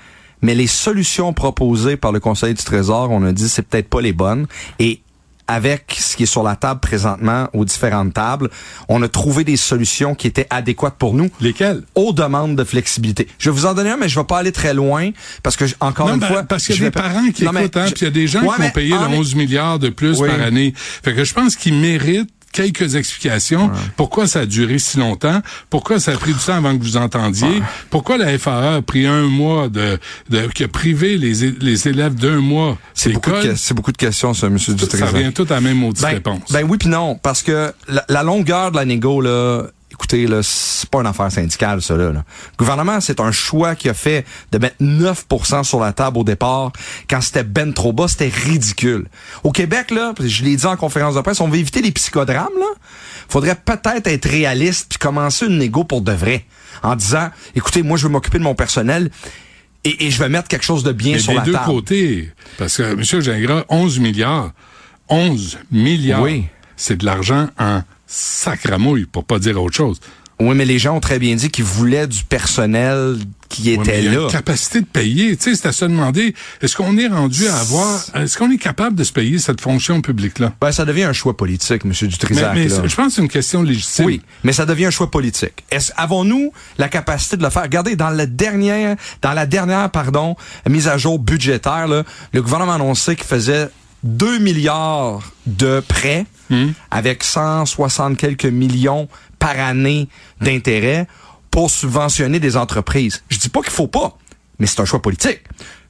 mais 0.41 0.55
les 0.55 0.67
solutions 0.67 1.33
proposées 1.33 1.97
par 1.97 2.11
le 2.11 2.19
Conseil 2.19 2.53
du 2.53 2.63
Trésor, 2.63 3.09
on 3.11 3.23
a 3.23 3.31
dit, 3.31 3.49
c'est 3.49 3.63
peut-être 3.63 3.89
pas 3.89 4.01
les 4.01 4.13
bonnes. 4.13 4.47
Et 4.79 5.01
avec 5.47 5.95
ce 5.97 6.17
qui 6.17 6.23
est 6.23 6.27
sur 6.27 6.43
la 6.43 6.55
table 6.55 6.81
présentement 6.81 7.47
aux 7.53 7.63
différentes 7.63 8.13
tables, 8.13 8.49
on 8.89 9.01
a 9.01 9.07
trouvé 9.07 9.43
des 9.43 9.55
solutions 9.55 10.13
qui 10.13 10.27
étaient 10.27 10.47
adéquates 10.49 10.95
pour 10.97 11.13
nous. 11.13 11.29
Lesquelles? 11.39 11.83
Aux 11.95 12.11
demandes 12.11 12.55
de 12.55 12.63
flexibilité. 12.63 13.27
Je 13.39 13.49
vais 13.49 13.55
vous 13.55 13.65
en 13.65 13.73
donner 13.73 13.91
un, 13.91 13.97
mais 13.97 14.09
je 14.09 14.19
vais 14.19 14.25
pas 14.25 14.39
aller 14.39 14.51
très 14.51 14.73
loin 14.73 15.11
parce 15.43 15.55
que, 15.55 15.65
encore 15.79 16.09
une 16.09 16.19
ben, 16.19 16.27
fois... 16.27 16.43
Parce 16.43 16.65
qu'il 16.65 16.75
y 16.75 16.81
a 16.81 16.89
des 16.89 16.91
parents 16.91 17.29
qui 17.33 17.45
écoutent, 17.45 17.77
hein, 17.77 17.85
puis 17.85 18.01
il 18.01 18.03
y 18.03 18.07
a 18.07 18.11
des 18.11 18.27
gens 18.27 18.41
qui 18.41 18.61
vont 18.61 18.69
payer 18.71 18.93
le 18.93 19.17
11 19.17 19.35
milliards 19.35 19.79
de 19.79 19.89
plus 19.89 20.19
par 20.19 20.41
année. 20.41 20.73
Fait 20.75 21.13
que 21.13 21.23
je 21.23 21.33
pense 21.33 21.55
qu'ils 21.55 21.75
méritent 21.75 22.29
quelques 22.51 22.95
explications. 22.95 23.69
Pourquoi 23.95 24.27
ça 24.27 24.41
a 24.41 24.45
duré 24.45 24.79
si 24.79 24.97
longtemps? 24.97 25.41
Pourquoi 25.69 25.99
ça 25.99 26.11
a 26.11 26.15
pris 26.15 26.33
du 26.33 26.39
temps 26.39 26.55
avant 26.55 26.77
que 26.77 26.83
vous 26.83 26.97
entendiez? 26.97 27.61
Pourquoi 27.89 28.17
la 28.17 28.37
FAA 28.37 28.75
a 28.75 28.81
pris 28.81 29.05
un 29.05 29.23
mois 29.23 29.69
de, 29.69 29.99
de 30.29 30.47
qui 30.47 30.63
a 30.63 30.67
privé 30.67 31.17
les, 31.17 31.51
les 31.51 31.87
élèves 31.87 32.15
d'un 32.15 32.39
mois? 32.39 32.77
C'est 32.93 33.11
beaucoup, 33.11 33.31
de, 33.31 33.73
beaucoup 33.73 33.91
de 33.91 33.97
questions, 33.97 34.33
ça, 34.33 34.47
M. 34.47 34.57
Dutrésor. 34.57 35.09
Ça 35.09 35.17
vient 35.17 35.31
tout 35.31 35.45
à 35.49 35.55
la 35.55 35.61
même 35.61 35.77
maudite 35.77 36.01
ben, 36.03 36.09
réponse. 36.09 36.51
Ben 36.51 36.65
oui 36.67 36.77
puis 36.77 36.89
non, 36.89 37.15
parce 37.15 37.43
que 37.43 37.71
la, 37.87 38.05
la 38.09 38.23
longueur 38.23 38.71
de 38.71 38.77
la 38.77 38.85
négo, 38.85 39.21
là, 39.21 39.63
écoutez, 40.07 40.27
là, 40.27 40.41
c'est 40.41 40.89
pas 40.89 40.99
une 41.01 41.07
affaire 41.07 41.29
syndicale, 41.29 41.81
ça, 41.81 41.97
là. 41.97 42.11
Le 42.11 42.23
gouvernement, 42.57 43.01
c'est 43.01 43.19
un 43.19 43.33
choix 43.33 43.75
qui 43.75 43.89
a 43.89 43.93
fait 43.93 44.25
de 44.53 44.57
mettre 44.57 44.77
9% 44.81 45.63
sur 45.65 45.81
la 45.81 45.91
table 45.91 46.17
au 46.17 46.23
départ. 46.23 46.71
Quand 47.09 47.19
c'était 47.19 47.43
ben 47.43 47.73
trop 47.73 47.91
bas, 47.91 48.07
c'était 48.07 48.29
ridicule. 48.29 49.07
Au 49.43 49.51
Québec, 49.51 49.91
là, 49.91 50.13
je 50.17 50.43
l'ai 50.45 50.55
dit 50.55 50.65
en 50.65 50.77
conférence 50.77 51.15
de 51.15 51.21
presse, 51.21 51.41
on 51.41 51.49
veut 51.49 51.57
éviter 51.59 51.81
les 51.81 51.91
psychodrames, 51.91 52.57
là. 52.57 52.67
Faudrait 53.27 53.55
peut-être 53.55 54.07
être 54.07 54.29
réaliste 54.29 54.87
puis 54.89 54.97
commencer 54.97 55.45
une 55.45 55.57
négo 55.57 55.83
pour 55.83 56.01
de 56.01 56.13
vrai. 56.13 56.45
En 56.83 56.95
disant, 56.95 57.29
écoutez, 57.55 57.83
moi, 57.83 57.97
je 57.97 58.03
veux 58.03 58.11
m'occuper 58.11 58.37
de 58.37 58.43
mon 58.43 58.55
personnel. 58.55 59.11
Et, 59.83 60.09
je 60.09 60.19
vais 60.19 60.29
mettre 60.29 60.47
quelque 60.47 60.65
chose 60.65 60.83
de 60.83 60.91
bien 60.91 61.17
sur 61.17 61.33
la 61.33 61.41
table. 61.41 61.51
des 61.51 61.57
deux 61.57 61.65
côtés. 61.65 62.31
Parce 62.57 62.77
que, 62.77 62.83
M. 62.83 63.21
Gingras, 63.21 63.63
11 63.69 63.99
milliards. 63.99 64.51
11 65.09 65.59
milliards. 65.71 66.21
Oui. 66.21 66.45
C'est 66.77 66.97
de 66.97 67.05
l'argent 67.05 67.47
en 67.59 67.81
sacramouille, 68.07 69.05
pour 69.05 69.25
pas 69.25 69.39
dire 69.39 69.61
autre 69.61 69.75
chose. 69.75 69.99
Oui, 70.39 70.55
mais 70.55 70.65
les 70.65 70.77
gens 70.77 70.95
ont 70.95 70.99
très 70.99 71.17
bien 71.17 71.35
dit 71.35 71.49
qu'ils 71.49 71.63
voulaient 71.63 72.05
du 72.05 72.23
personnel 72.23 73.17
qui 73.49 73.71
était 73.71 74.01
là. 74.03 74.11
Il 74.11 74.13
y 74.13 74.17
a 74.17 74.21
une 74.21 74.27
capacité 74.27 74.81
de 74.81 74.85
payer. 74.85 75.35
Tu 75.35 75.43
sais, 75.43 75.55
c'est 75.55 75.67
à 75.67 75.71
se 75.71 75.85
demander, 75.85 76.35
est-ce 76.61 76.75
qu'on 76.75 76.95
est 76.97 77.07
rendu 77.07 77.47
à 77.47 77.57
avoir, 77.57 78.05
est-ce 78.13 78.37
qu'on 78.37 78.51
est 78.51 78.59
capable 78.59 78.95
de 78.95 79.03
se 79.03 79.11
payer 79.11 79.39
cette 79.39 79.61
fonction 79.61 79.99
publique-là? 79.99 80.53
Ben, 80.61 80.71
ça 80.71 80.85
devient 80.85 81.05
un 81.05 81.13
choix 81.13 81.35
politique, 81.35 81.81
M. 81.85 81.91
Dutrisac. 81.91 82.53
Mais, 82.53 82.67
mais 82.67 82.69
je 82.69 82.95
pense 82.95 83.07
que 83.07 83.13
c'est 83.13 83.21
une 83.21 83.29
question 83.29 83.63
légitime. 83.63 84.05
Oui, 84.05 84.21
mais 84.43 84.53
ça 84.53 84.67
devient 84.67 84.85
un 84.85 84.91
choix 84.91 85.09
politique. 85.09 85.63
Est-ce, 85.71 85.91
avons-nous 85.97 86.51
la 86.77 86.87
capacité 86.87 87.35
de 87.35 87.43
le 87.43 87.49
faire? 87.49 87.63
Regardez, 87.63 87.95
dans 87.95 88.11
la 88.11 88.27
dernière, 88.27 88.95
dans 89.23 89.33
la 89.33 89.47
dernière, 89.47 89.89
pardon, 89.89 90.35
mise 90.69 90.87
à 90.87 90.99
jour 90.99 91.17
budgétaire, 91.17 91.87
là, 91.87 92.03
le 92.31 92.41
gouvernement 92.43 92.73
a 92.73 92.75
annoncé 92.75 93.15
qu'il 93.15 93.25
faisait 93.25 93.69
2 94.03 94.39
milliards 94.39 95.21
de 95.45 95.81
prêts 95.87 96.25
hmm. 96.49 96.69
avec 96.91 97.23
160 97.23 98.17
quelques 98.17 98.45
millions 98.45 99.07
par 99.39 99.59
année 99.59 100.07
d'intérêts 100.41 101.07
pour 101.51 101.71
subventionner 101.71 102.39
des 102.39 102.57
entreprises. 102.57 103.23
Je 103.29 103.39
dis 103.39 103.49
pas 103.49 103.61
qu'il 103.61 103.71
faut 103.71 103.87
pas, 103.87 104.17
mais 104.59 104.67
c'est 104.67 104.79
un 104.79 104.85
choix 104.85 105.01
politique. 105.01 105.41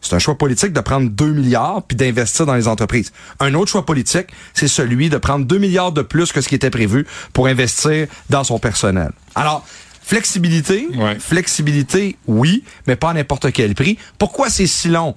C'est 0.01 0.15
un 0.15 0.19
choix 0.19 0.37
politique 0.37 0.73
de 0.73 0.79
prendre 0.79 1.09
2 1.09 1.31
milliards 1.31 1.83
puis 1.83 1.97
d'investir 1.97 2.45
dans 2.45 2.55
les 2.55 2.67
entreprises. 2.67 3.11
Un 3.39 3.53
autre 3.53 3.71
choix 3.71 3.85
politique, 3.85 4.27
c'est 4.53 4.67
celui 4.67 5.09
de 5.09 5.17
prendre 5.17 5.45
2 5.45 5.57
milliards 5.57 5.91
de 5.91 6.01
plus 6.01 6.31
que 6.31 6.41
ce 6.41 6.47
qui 6.47 6.55
était 6.55 6.69
prévu 6.69 7.05
pour 7.33 7.47
investir 7.47 8.07
dans 8.29 8.43
son 8.43 8.59
personnel. 8.59 9.11
Alors, 9.35 9.65
flexibilité, 10.01 10.87
flexibilité, 11.19 12.17
oui, 12.27 12.63
mais 12.85 12.95
pas 12.95 13.09
à 13.09 13.13
n'importe 13.13 13.51
quel 13.51 13.75
prix. 13.75 13.97
Pourquoi 14.17 14.49
c'est 14.49 14.67
si 14.67 14.87
long? 14.87 15.15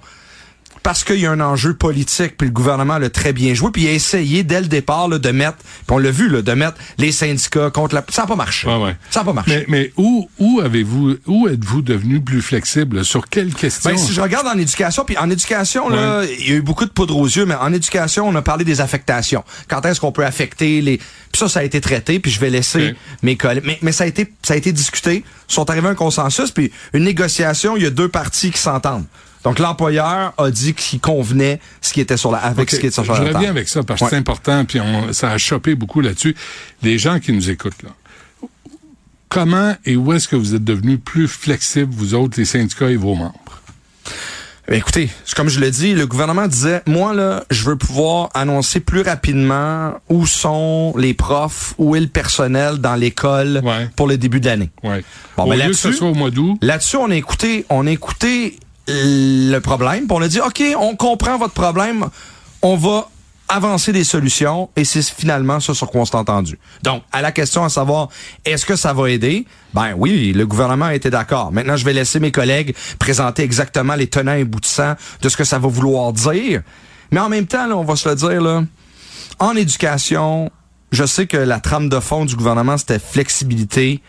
Parce 0.83 1.03
qu'il 1.03 1.19
y 1.19 1.25
a 1.25 1.31
un 1.31 1.39
enjeu 1.39 1.73
politique, 1.73 2.37
puis 2.37 2.47
le 2.47 2.53
gouvernement 2.53 2.97
l'a 2.97 3.09
très 3.09 3.33
bien 3.33 3.53
joué, 3.53 3.71
puis 3.71 3.83
il 3.83 3.87
a 3.87 3.91
essayé 3.91 4.43
dès 4.43 4.61
le 4.61 4.67
départ 4.67 5.07
là, 5.07 5.19
de 5.19 5.29
mettre, 5.29 5.57
puis 5.57 5.91
on 5.91 5.97
l'a 5.97 6.11
vu, 6.11 6.29
là, 6.29 6.41
de 6.41 6.51
mettre 6.53 6.77
les 6.97 7.11
syndicats 7.11 7.69
contre 7.69 7.95
la... 7.95 8.03
Ça 8.09 8.23
n'a 8.23 8.27
pas 8.27 8.35
marché. 8.35 8.67
Ça 9.09 9.19
n'a 9.19 9.25
pas 9.25 9.33
marché. 9.33 9.51
Mais, 9.51 9.65
mais 9.67 9.93
où, 9.97 10.29
où 10.39 10.59
avez-vous, 10.59 11.17
où 11.27 11.47
êtes-vous 11.47 11.81
devenu 11.81 12.21
plus 12.21 12.41
flexible? 12.41 13.05
Sur 13.05 13.27
quelles 13.27 13.53
questions? 13.53 13.91
Ben, 13.91 13.97
si 13.97 14.13
je 14.13 14.21
regarde 14.21 14.47
en 14.47 14.57
éducation, 14.57 15.05
puis 15.05 15.17
en 15.17 15.29
éducation, 15.29 15.89
là, 15.89 16.23
il 16.23 16.49
y 16.49 16.51
a 16.53 16.55
eu 16.55 16.61
beaucoup 16.61 16.85
de 16.85 16.91
poudre 16.91 17.17
aux 17.17 17.27
yeux, 17.27 17.45
mais 17.45 17.55
en 17.55 17.73
éducation, 17.73 18.27
on 18.27 18.35
a 18.35 18.41
parlé 18.41 18.65
des 18.65 18.81
affectations. 18.81 19.43
Quand 19.67 19.85
est-ce 19.85 19.99
qu'on 19.99 20.11
peut 20.11 20.25
affecter 20.25 20.81
les... 20.81 20.97
Puis 20.97 21.39
ça, 21.39 21.47
ça 21.47 21.59
a 21.59 21.63
été 21.63 21.79
traité, 21.79 22.19
puis 22.19 22.31
je 22.31 22.39
vais 22.39 22.49
laisser 22.49 22.95
mes 23.23 23.37
collègues... 23.37 23.63
Mais, 23.65 23.77
mais 23.81 23.91
ça, 23.91 24.05
a 24.05 24.07
été, 24.07 24.33
ça 24.41 24.55
a 24.55 24.57
été 24.57 24.71
discuté, 24.71 25.23
ils 25.49 25.53
sont 25.53 25.69
arrivés 25.69 25.87
à 25.87 25.91
un 25.91 25.95
consensus, 25.95 26.51
puis 26.51 26.71
une 26.93 27.03
négociation, 27.03 27.77
il 27.77 27.83
y 27.83 27.85
a 27.85 27.89
deux 27.89 28.09
parties 28.09 28.51
qui 28.51 28.59
s'entendent. 28.59 29.05
Donc 29.43 29.59
l'employeur 29.59 30.33
a 30.37 30.51
dit 30.51 30.73
qu'il 30.73 30.99
convenait 30.99 31.59
ce 31.81 31.93
qui 31.93 32.01
était 32.01 32.17
sur 32.17 32.31
la 32.31 32.39
avec 32.39 32.69
ce 32.69 32.79
qui 32.79 32.87
était 32.87 33.03
sur 33.03 33.11
la 33.11 33.19
Je 33.19 33.33
reviens 33.33 33.49
avec 33.49 33.67
ça 33.67 33.83
parce 33.83 34.01
que 34.01 34.09
c'est 34.09 34.15
important 34.15 34.65
puis 34.65 34.79
on, 34.79 35.13
ça 35.13 35.31
a 35.31 35.37
chopé 35.37 35.75
beaucoup 35.75 36.01
là-dessus. 36.01 36.35
Les 36.83 36.97
gens 36.97 37.19
qui 37.19 37.33
nous 37.33 37.49
écoutent 37.49 37.83
là. 37.83 37.89
Comment 39.29 39.75
et 39.85 39.95
où 39.95 40.11
est-ce 40.11 40.27
que 40.27 40.35
vous 40.35 40.55
êtes 40.55 40.63
devenus 40.63 40.99
plus 41.03 41.27
flexibles 41.27 41.93
vous 41.93 42.13
autres 42.13 42.37
les 42.37 42.45
syndicats 42.45 42.89
et 42.89 42.97
vos 42.97 43.15
membres? 43.15 43.61
Ben, 44.67 44.77
écoutez, 44.77 45.09
comme 45.35 45.49
je 45.49 45.59
l'ai 45.59 45.71
dit, 45.71 45.93
le 45.93 46.05
gouvernement 46.05 46.47
disait, 46.47 46.81
moi 46.85 47.13
là, 47.13 47.43
je 47.49 47.63
veux 47.65 47.75
pouvoir 47.75 48.29
annoncer 48.33 48.79
plus 48.79 49.01
rapidement 49.01 49.95
où 50.07 50.25
sont 50.25 50.93
les 50.97 51.13
profs, 51.13 51.73
où 51.77 51.95
est 51.95 51.99
le 51.99 52.07
personnel 52.07 52.77
dans 52.77 52.95
l'école 52.95 53.61
pour 53.95 54.07
le 54.07 54.17
début 54.17 54.39
de 54.39 54.45
l'année. 54.45 54.69
Ouais. 54.83 55.03
Bon, 55.35 55.49
ben, 55.49 55.57
là-dessus, 55.57 56.01
au 56.01 56.13
mois 56.13 56.29
d'août. 56.29 56.57
Là-dessus, 56.61 56.97
on 56.97 57.09
a 57.09 57.15
écouté, 57.15 57.65
on 57.69 57.87
a 57.87 57.91
écouté 57.91 58.59
le 58.91 59.59
problème. 59.59 60.05
On 60.09 60.21
a 60.21 60.27
dit, 60.27 60.39
OK, 60.39 60.63
on 60.77 60.95
comprend 60.95 61.37
votre 61.37 61.53
problème. 61.53 62.07
On 62.61 62.75
va 62.75 63.09
avancer 63.51 63.91
des 63.91 64.05
solutions 64.05 64.69
et 64.77 64.85
c'est 64.85 65.01
finalement 65.01 65.59
ce 65.59 65.73
sur 65.73 65.91
quoi 65.91 66.01
on 66.01 66.05
s'est 66.05 66.15
entendu. 66.15 66.57
Donc, 66.83 67.03
à 67.11 67.21
la 67.21 67.31
question 67.31 67.65
à 67.65 67.69
savoir, 67.69 68.07
est-ce 68.45 68.65
que 68.65 68.77
ça 68.77 68.93
va 68.93 69.09
aider? 69.09 69.45
Ben 69.73 69.93
oui, 69.97 70.31
le 70.31 70.47
gouvernement 70.47 70.89
été 70.89 71.09
d'accord. 71.09 71.51
Maintenant, 71.51 71.75
je 71.75 71.83
vais 71.83 71.91
laisser 71.91 72.19
mes 72.21 72.31
collègues 72.31 72.73
présenter 72.97 73.43
exactement 73.43 73.95
les 73.95 74.07
tenants 74.07 74.35
et 74.35 74.41
aboutissants 74.41 74.95
de 75.21 75.29
ce 75.29 75.35
que 75.35 75.43
ça 75.43 75.59
va 75.59 75.67
vouloir 75.67 76.13
dire. 76.13 76.61
Mais 77.11 77.19
en 77.19 77.27
même 77.27 77.45
temps, 77.45 77.67
là, 77.67 77.75
on 77.75 77.83
va 77.83 77.97
se 77.97 78.07
le 78.07 78.15
dire, 78.15 78.41
là, 78.41 78.63
en 79.39 79.55
éducation, 79.55 80.49
je 80.91 81.05
sais 81.05 81.27
que 81.27 81.37
la 81.37 81.59
trame 81.59 81.89
de 81.89 81.99
fond 81.99 82.23
du 82.23 82.37
gouvernement, 82.37 82.77
c'était 82.77 82.99
flexibilité, 82.99 84.01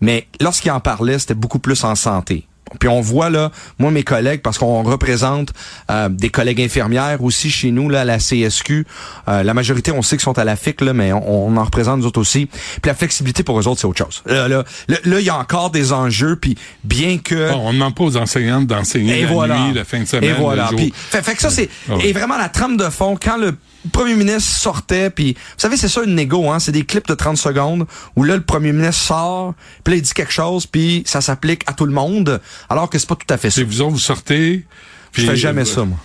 mais 0.00 0.26
lorsqu'il 0.40 0.72
en 0.72 0.80
parlait, 0.80 1.20
c'était 1.20 1.34
beaucoup 1.34 1.60
plus 1.60 1.84
en 1.84 1.94
santé. 1.94 2.48
Puis 2.78 2.88
on 2.88 3.00
voit 3.00 3.30
là, 3.30 3.50
moi 3.78 3.90
mes 3.90 4.02
collègues, 4.02 4.42
parce 4.42 4.58
qu'on 4.58 4.82
représente 4.82 5.52
euh, 5.90 6.08
des 6.08 6.30
collègues 6.30 6.60
infirmières 6.60 7.22
aussi 7.22 7.50
chez 7.50 7.70
nous 7.70 7.88
là, 7.88 8.02
à 8.02 8.04
la 8.04 8.18
CSQ. 8.18 8.86
Euh, 9.28 9.42
la 9.42 9.54
majorité, 9.54 9.92
on 9.92 10.02
sait 10.02 10.16
qu'ils 10.16 10.24
sont 10.24 10.38
à 10.38 10.44
la 10.44 10.56
FIC 10.56 10.80
là, 10.80 10.92
mais 10.92 11.12
on, 11.12 11.56
en 11.56 11.64
représente 11.64 12.00
nous 12.00 12.06
autres 12.06 12.20
aussi. 12.20 12.46
Puis 12.46 12.86
la 12.86 12.94
flexibilité 12.94 13.42
pour 13.42 13.58
eux 13.58 13.68
autres, 13.68 13.80
c'est 13.80 13.86
autre 13.86 13.98
chose. 14.04 14.22
Là, 14.26 14.48
là, 14.48 14.64
il 15.04 15.24
y 15.24 15.30
a 15.30 15.38
encore 15.38 15.70
des 15.70 15.92
enjeux. 15.92 16.36
Puis 16.36 16.56
bien 16.82 17.18
que 17.18 17.52
on 17.52 17.68
ne 17.68 17.74
demande 17.74 17.94
pas 17.94 18.04
aux 18.04 18.16
enseignantes 18.16 18.66
d'enseigner 18.66 19.22
la 19.22 19.26
voilà. 19.28 19.58
nuit, 19.66 19.74
la 19.74 19.84
fin 19.84 20.00
de 20.00 20.06
semaine, 20.06 20.30
et 20.30 20.32
voilà. 20.32 20.68
Le 20.72 20.78
jour. 20.78 20.88
fait, 20.94 21.22
fait, 21.22 21.34
que 21.34 21.40
ça 21.40 21.50
c'est 21.50 21.68
ah 21.90 21.94
et 22.02 22.12
vraiment 22.12 22.36
la 22.36 22.48
trame 22.48 22.76
de 22.76 22.88
fond 22.90 23.16
quand 23.20 23.36
le 23.36 23.54
premier 23.92 24.14
ministre 24.14 24.50
sortait, 24.50 25.10
puis 25.10 25.34
vous 25.34 25.40
savez, 25.58 25.76
c'est 25.76 25.88
ça 25.88 26.02
une 26.02 26.14
négo, 26.14 26.50
hein, 26.50 26.58
c'est 26.58 26.72
des 26.72 26.84
clips 26.84 27.06
de 27.06 27.14
30 27.14 27.36
secondes 27.36 27.86
où 28.16 28.24
là, 28.24 28.36
le 28.36 28.42
premier 28.42 28.72
ministre 28.72 29.02
sort, 29.02 29.54
puis 29.82 29.94
là, 29.94 29.98
il 29.98 30.02
dit 30.02 30.12
quelque 30.12 30.32
chose, 30.32 30.66
puis 30.66 31.02
ça 31.06 31.20
s'applique 31.20 31.62
à 31.66 31.72
tout 31.72 31.84
le 31.84 31.92
monde, 31.92 32.40
alors 32.68 32.90
que 32.90 32.98
c'est 32.98 33.08
pas 33.08 33.16
tout 33.16 33.32
à 33.32 33.36
fait 33.36 33.50
ça. 33.50 33.56
C'est 33.56 33.64
vous 33.64 33.90
vous 33.90 33.98
sortez... 33.98 34.64
Puis, 35.12 35.22
je 35.22 35.30
fais 35.30 35.36
jamais 35.36 35.62
euh, 35.62 35.64
ça, 35.64 35.84
moi. 35.84 35.98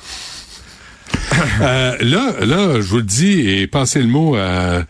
euh, 1.62 1.98
là, 2.02 2.46
là, 2.46 2.82
je 2.82 2.88
vous 2.88 2.98
le 2.98 3.04
dis, 3.04 3.50
et 3.50 3.68
passez 3.68 4.02
le 4.02 4.08
mot 4.08 4.36
à, 4.36 4.86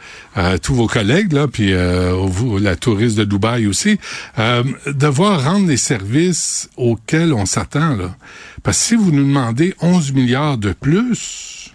tous 0.60 0.74
vos 0.74 0.88
collègues, 0.88 1.34
là, 1.34 1.48
puis 1.48 1.74
euh, 1.74 2.14
vous, 2.14 2.60
la 2.60 2.76
touriste 2.76 3.18
de 3.18 3.26
Dubaï 3.26 3.68
aussi, 3.68 4.00
euh, 4.38 4.64
devoir 4.88 5.44
rendre 5.44 5.68
les 5.68 5.78
services 5.78 6.70
auxquels 6.78 7.34
on 7.34 7.46
s'attend. 7.46 7.96
Là. 7.96 8.16
Parce 8.64 8.78
que 8.78 8.84
si 8.86 8.96
vous 8.96 9.12
nous 9.12 9.26
demandez 9.26 9.76
11 9.82 10.14
milliards 10.14 10.58
de 10.58 10.72
plus, 10.72 11.72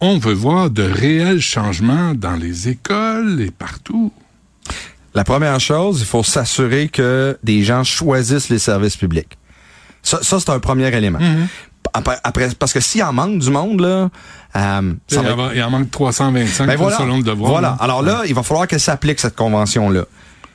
on 0.00 0.18
veut 0.18 0.34
voir 0.34 0.70
de 0.70 0.82
réels 0.82 1.40
changements 1.40 2.14
dans 2.14 2.34
les 2.34 2.68
écoles 2.68 3.40
et 3.40 3.52
partout. 3.52 4.12
La 5.14 5.24
première 5.24 5.60
chose, 5.60 6.00
il 6.00 6.06
faut 6.06 6.24
s'assurer 6.24 6.88
que 6.88 7.38
des 7.42 7.62
gens 7.62 7.84
choisissent 7.84 8.48
les 8.48 8.58
services 8.58 8.96
publics. 8.96 9.38
Ça, 10.02 10.18
c'est 10.22 10.50
un 10.50 10.60
premier 10.60 10.94
élément. 10.94 11.20
Mhm. 11.20 11.48
après, 11.94 12.48
parce 12.58 12.72
que 12.72 12.80
s'il 12.80 13.02
en 13.04 13.12
manque 13.12 13.38
du 13.38 13.50
monde, 13.50 13.80
là, 13.80 14.10
euh, 14.56 14.92
il, 15.10 15.62
en 15.62 15.70
manque 15.70 15.90
325 15.90 16.66
ben 16.66 16.90
selon 16.90 17.18
le 17.18 17.22
devoir. 17.22 17.50
Voilà. 17.50 17.76
Alors 17.80 18.02
là, 18.02 18.22
il 18.26 18.34
va 18.34 18.42
falloir 18.42 18.66
qu'elle 18.66 18.80
s'applique 18.80 19.20
cette 19.20 19.36
convention-là. 19.36 20.04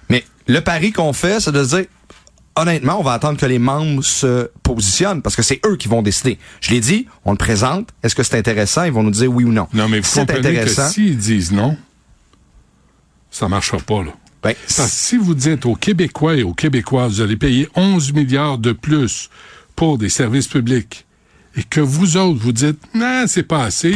Mais 0.10 0.26
le 0.48 0.62
pari 0.62 0.92
qu'on 0.92 1.14
fait, 1.14 1.40
c'est 1.40 1.52
de 1.52 1.64
se 1.64 1.78
dire, 1.78 1.86
honnêtement, 2.56 3.00
on 3.00 3.04
va 3.04 3.14
attendre 3.14 3.40
que 3.40 3.46
les 3.46 3.60
membres 3.60 4.04
se 4.04 4.52
positionnent 4.64 5.22
parce 5.22 5.36
que 5.36 5.42
c'est 5.42 5.62
eux 5.66 5.78
qui 5.78 5.88
vont 5.88 6.02
décider. 6.02 6.38
Je 6.62 6.72
l'ai 6.72 6.82
dit, 6.82 7.08
on 7.26 7.32
le 7.32 7.38
présente. 7.38 7.90
Est-ce 8.04 8.16
que 8.16 8.24
c'est 8.24 8.38
intéressant? 8.38 8.84
Ils 8.84 8.92
vont 8.92 9.04
nous 9.04 9.12
dire 9.12 9.32
oui 9.32 9.46
ou 9.46 9.52
non. 9.52 9.68
Non, 9.74 9.88
mais 9.88 10.02
vous 10.02 10.12
comprenez 10.12 10.40
intéressant, 10.40 10.88
que 10.88 10.94
s'ils 10.94 11.18
disent 11.18 11.52
non, 11.52 11.78
ça 13.32 13.48
marchera 13.48 13.78
pas, 13.78 14.04
là. 14.04 14.12
Ben, 14.42 14.54
si 14.68 15.18
vous 15.18 15.36
dites 15.36 15.66
aux 15.66 15.76
Québécois 15.76 16.36
et 16.36 16.44
aux 16.44 16.54
Québécoises, 16.54 17.16
vous 17.16 17.22
allez 17.22 17.36
payer 17.36 17.68
11 17.76 18.14
milliards 18.14 18.58
de 18.58 18.72
plus 18.72 19.30
pour 19.76 19.98
des 19.98 20.10
services 20.10 20.48
publics, 20.48 21.06
et 21.56 21.64
que 21.64 21.82
vous 21.82 22.18
autres, 22.18 22.40
vous 22.40 22.52
dites, 22.52 22.80
non, 22.94 23.26
c'est 23.28 23.44
pas 23.44 23.64
assez, 23.64 23.96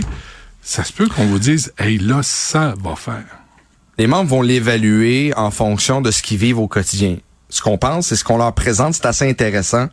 ça 0.61 0.83
se 0.83 0.91
peut 0.91 1.07
qu'on 1.07 1.25
vous 1.25 1.39
dise, 1.39 1.73
hey, 1.77 1.97
là, 1.97 2.23
ça 2.23 2.73
va 2.81 2.95
faire. 2.95 3.25
Les 3.97 4.07
membres 4.07 4.29
vont 4.29 4.41
l'évaluer 4.41 5.33
en 5.35 5.51
fonction 5.51 6.01
de 6.01 6.11
ce 6.11 6.21
qu'ils 6.21 6.37
vivent 6.37 6.59
au 6.59 6.67
quotidien 6.67 7.17
ce 7.53 7.61
qu'on 7.61 7.77
pense 7.77 8.11
et 8.11 8.15
ce 8.15 8.23
qu'on 8.23 8.37
leur 8.37 8.53
présente, 8.53 8.95
c'est 8.95 9.05
assez 9.05 9.29
intéressant 9.29 9.87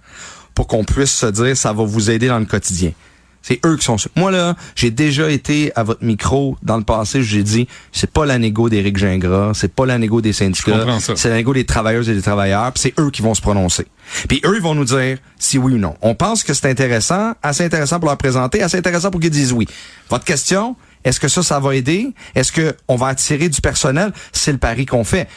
pour 0.55 0.67
qu'on 0.67 0.83
puisse 0.83 1.13
se 1.13 1.27
dire 1.27 1.57
ça 1.57 1.73
va 1.73 1.85
vous 1.85 2.11
aider 2.11 2.29
dans 2.29 2.39
le 2.39 2.47
quotidien. 2.47 2.93
C'est 3.43 3.59
eux 3.65 3.77
qui 3.77 3.85
sont 3.85 3.97
Moi 4.17 4.31
là, 4.31 4.55
j'ai 4.75 4.91
déjà 4.91 5.31
été 5.31 5.73
à 5.75 5.83
votre 5.83 6.05
micro 6.05 6.57
dans 6.63 6.77
le 6.77 6.85
passé, 6.85 7.23
j'ai 7.23 7.43
dit 7.43 7.69
c'est 7.93 8.11
pas 8.11 8.27
la 8.27 8.39
négo 8.39 8.69
d'Éric 8.69 8.99
Gingras, 8.99 9.53
c'est 9.55 9.73
pas 9.73 9.87
la 9.87 9.99
négo 9.99 10.21
des 10.21 10.33
syndicats, 10.33 10.85
c'est 11.17 11.29
la 11.31 11.37
négo 11.37 11.55
des 11.55 11.65
travailleuses 11.65 12.09
et 12.09 12.15
des 12.15 12.23
travailleurs, 12.23 12.73
puis 12.73 12.83
c'est 12.83 13.01
eux 13.01 13.11
qui 13.11 13.23
vont 13.23 13.35
se 13.35 13.41
prononcer. 13.41 13.87
Puis 14.29 14.41
eux 14.45 14.57
ils 14.57 14.63
vont 14.63 14.75
nous 14.75 14.85
dire 14.85 15.19
si 15.39 15.57
oui 15.57 15.75
ou 15.75 15.79
non. 15.79 15.97
On 16.03 16.15
pense 16.15 16.45
que 16.45 16.53
c'est 16.53 16.69
intéressant, 16.69 17.33
assez 17.43 17.65
intéressant 17.65 17.99
pour 17.99 18.09
leur 18.09 18.19
présenter, 18.19 18.63
assez 18.63 18.77
intéressant 18.77 19.11
pour 19.11 19.21
qu'ils 19.21 19.31
disent 19.31 19.53
oui. 19.53 19.67
Votre 20.11 20.25
question, 20.25 20.77
est-ce 21.05 21.19
que 21.19 21.29
ça 21.29 21.43
ça 21.43 21.61
va 21.61 21.75
aider? 21.75 22.13
Est-ce 22.35 22.53
que 22.53 22.77
on 22.89 22.97
va 22.97 23.09
attirer 23.09 23.49
du 23.49 23.61
personnel? 23.61 24.13
C'est 24.33 24.53
le 24.53 24.59
pari 24.59 24.85
qu'on 24.85 25.05
fait. 25.05 25.29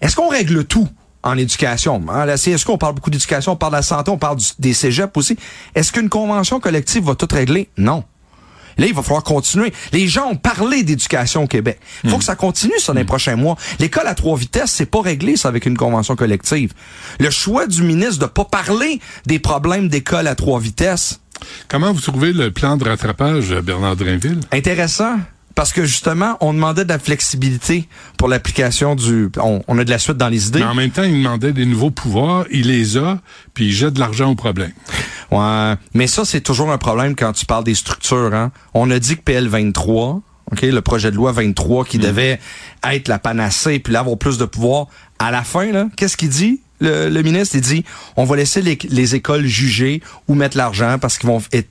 Est-ce 0.00 0.16
qu'on 0.16 0.28
règle 0.28 0.64
tout? 0.64 0.88
En 1.22 1.36
éducation. 1.38 2.02
Hein, 2.08 2.26
la 2.26 2.36
CSQ, 2.36 2.70
on 2.70 2.78
parle 2.78 2.94
beaucoup 2.94 3.10
d'éducation, 3.10 3.52
on 3.52 3.56
parle 3.56 3.72
de 3.72 3.78
la 3.78 3.82
santé, 3.82 4.10
on 4.10 4.18
parle 4.18 4.38
des 4.58 4.72
cégeps 4.72 5.16
aussi. 5.16 5.36
Est-ce 5.74 5.92
qu'une 5.92 6.08
convention 6.08 6.60
collective 6.60 7.04
va 7.04 7.14
tout 7.14 7.28
régler? 7.30 7.68
Non. 7.76 8.04
Là, 8.78 8.86
il 8.86 8.94
va 8.94 9.02
falloir 9.02 9.22
continuer. 9.22 9.72
Les 9.92 10.08
gens 10.08 10.28
ont 10.28 10.36
parlé 10.36 10.82
d'éducation 10.82 11.44
au 11.44 11.46
Québec. 11.46 11.78
Il 12.04 12.10
faut 12.10 12.16
hmm. 12.16 12.18
que 12.20 12.24
ça 12.24 12.36
continue 12.36 12.78
ça 12.78 12.92
dans 12.92 12.98
les 12.98 13.04
hmm. 13.04 13.06
prochains 13.06 13.36
mois. 13.36 13.56
L'école 13.78 14.06
à 14.06 14.14
trois 14.14 14.36
vitesses, 14.36 14.70
c'est 14.70 14.86
pas 14.86 15.02
réglé 15.02 15.36
ça 15.36 15.48
avec 15.48 15.66
une 15.66 15.76
convention 15.76 16.16
collective. 16.16 16.72
Le 17.20 17.30
choix 17.30 17.66
du 17.66 17.82
ministre 17.82 18.18
de 18.20 18.26
pas 18.26 18.44
parler 18.44 19.00
des 19.26 19.38
problèmes 19.38 19.88
d'école 19.88 20.26
à 20.26 20.34
trois 20.34 20.60
vitesses. 20.60 21.20
Comment 21.68 21.92
vous 21.92 22.00
trouvez 22.00 22.32
le 22.32 22.50
plan 22.50 22.76
de 22.76 22.84
rattrapage, 22.84 23.52
Bernard 23.62 23.96
Drinville? 23.96 24.40
Intéressant 24.52 25.16
parce 25.54 25.72
que 25.72 25.84
justement, 25.84 26.36
on 26.40 26.54
demandait 26.54 26.84
de 26.84 26.88
la 26.88 26.98
flexibilité 26.98 27.88
pour 28.16 28.28
l'application 28.28 28.94
du. 28.94 29.30
On, 29.36 29.78
a 29.78 29.84
de 29.84 29.90
la 29.90 29.98
suite 29.98 30.16
dans 30.16 30.28
les 30.28 30.48
idées. 30.48 30.60
Mais 30.60 30.64
en 30.64 30.74
même 30.74 30.90
temps, 30.90 31.02
il 31.02 31.22
demandait 31.22 31.52
des 31.52 31.66
nouveaux 31.66 31.90
pouvoirs. 31.90 32.44
Il 32.50 32.68
les 32.68 32.96
a, 32.96 33.18
puis 33.54 33.66
il 33.66 33.72
jette 33.72 33.94
de 33.94 34.00
l'argent 34.00 34.30
au 34.30 34.34
problème. 34.34 34.72
Ouais, 35.30 35.74
mais 35.94 36.06
ça, 36.06 36.24
c'est 36.24 36.40
toujours 36.40 36.70
un 36.70 36.78
problème 36.78 37.14
quand 37.14 37.32
tu 37.32 37.46
parles 37.46 37.64
des 37.64 37.74
structures. 37.74 38.34
Hein. 38.34 38.52
On 38.74 38.90
a 38.90 38.98
dit 38.98 39.16
que 39.16 39.22
PL 39.22 39.48
23, 39.48 40.20
ok, 40.52 40.62
le 40.62 40.80
projet 40.80 41.10
de 41.10 41.16
loi 41.16 41.32
23 41.32 41.84
qui 41.84 41.98
mm. 41.98 42.02
devait 42.02 42.40
être 42.90 43.08
la 43.08 43.18
panacée 43.18 43.78
puis 43.78 43.94
avoir 43.96 44.16
plus 44.16 44.38
de 44.38 44.44
pouvoir. 44.44 44.86
À 45.18 45.30
la 45.30 45.42
fin, 45.42 45.70
là, 45.72 45.88
qu'est-ce 45.96 46.16
qu'il 46.16 46.30
dit? 46.30 46.60
Le, 46.80 47.22
ministre, 47.22 47.54
il 47.54 47.60
dit, 47.60 47.84
on 48.16 48.24
va 48.24 48.34
laisser 48.34 48.60
les, 48.60 48.76
les 48.88 49.14
écoles 49.14 49.46
juger 49.46 50.02
où 50.26 50.34
mettre 50.34 50.56
l'argent 50.56 50.98
parce 50.98 51.16
qu'ils 51.16 51.28
vont 51.28 51.40
être 51.52 51.68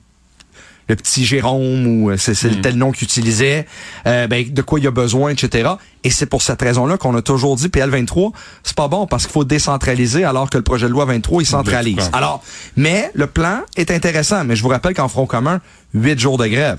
le 0.92 0.96
petit 0.96 1.24
Jérôme 1.24 1.86
ou 1.86 2.10
euh, 2.10 2.16
c'est 2.16 2.40
le 2.44 2.56
hmm. 2.56 2.60
tel 2.60 2.76
nom 2.76 2.92
qu'il 2.92 3.04
utilisait, 3.04 3.66
euh, 4.06 4.26
ben, 4.26 4.46
de 4.48 4.62
quoi 4.62 4.78
il 4.78 4.86
a 4.86 4.90
besoin, 4.90 5.30
etc. 5.30 5.70
Et 6.04 6.10
c'est 6.10 6.26
pour 6.26 6.42
cette 6.42 6.60
raison-là 6.60 6.98
qu'on 6.98 7.14
a 7.16 7.22
toujours 7.22 7.56
dit 7.56 7.68
PL23, 7.68 8.32
c'est 8.62 8.76
pas 8.76 8.88
bon 8.88 9.06
parce 9.06 9.24
qu'il 9.24 9.32
faut 9.32 9.44
décentraliser 9.44 10.24
alors 10.24 10.50
que 10.50 10.58
le 10.58 10.64
projet 10.64 10.86
de 10.86 10.92
loi 10.92 11.04
23, 11.06 11.42
il 11.42 11.46
centralise. 11.46 12.10
Alors, 12.12 12.42
mais 12.76 13.10
le 13.14 13.26
plan 13.26 13.60
est 13.76 13.90
intéressant, 13.90 14.44
mais 14.44 14.56
je 14.56 14.62
vous 14.62 14.68
rappelle 14.68 14.94
qu'en 14.94 15.08
Front 15.08 15.26
commun, 15.26 15.60
huit 15.94 16.18
jours 16.18 16.38
de 16.38 16.46
grève. 16.46 16.78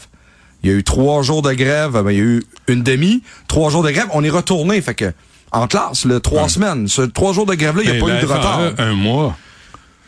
Il 0.63 0.69
y 0.69 0.73
a 0.73 0.77
eu 0.77 0.83
trois 0.83 1.23
jours 1.23 1.41
de 1.41 1.53
grève, 1.53 1.91
ben, 1.91 2.11
il 2.11 2.17
y 2.17 2.21
a 2.21 2.23
eu 2.23 2.43
une 2.67 2.83
demi, 2.83 3.23
trois 3.47 3.69
jours 3.69 3.83
de 3.83 3.91
grève, 3.91 4.07
on 4.13 4.23
est 4.23 4.29
retourné, 4.29 4.79
fait 4.81 4.95
que 4.95 5.13
en 5.51 5.67
classe, 5.67 6.05
le 6.05 6.19
trois 6.19 6.49
semaines, 6.49 6.87
ce 6.87 7.03
trois 7.03 7.33
jours 7.33 7.45
de 7.45 7.53
grève-là, 7.53 7.83
il 7.83 7.91
n'y 7.91 7.97
a 7.97 7.99
pas 7.99 8.17
eu 8.17 8.21
de 8.21 8.25
retard. 8.25 8.61
Un 8.77 8.93
mois. 8.93 9.37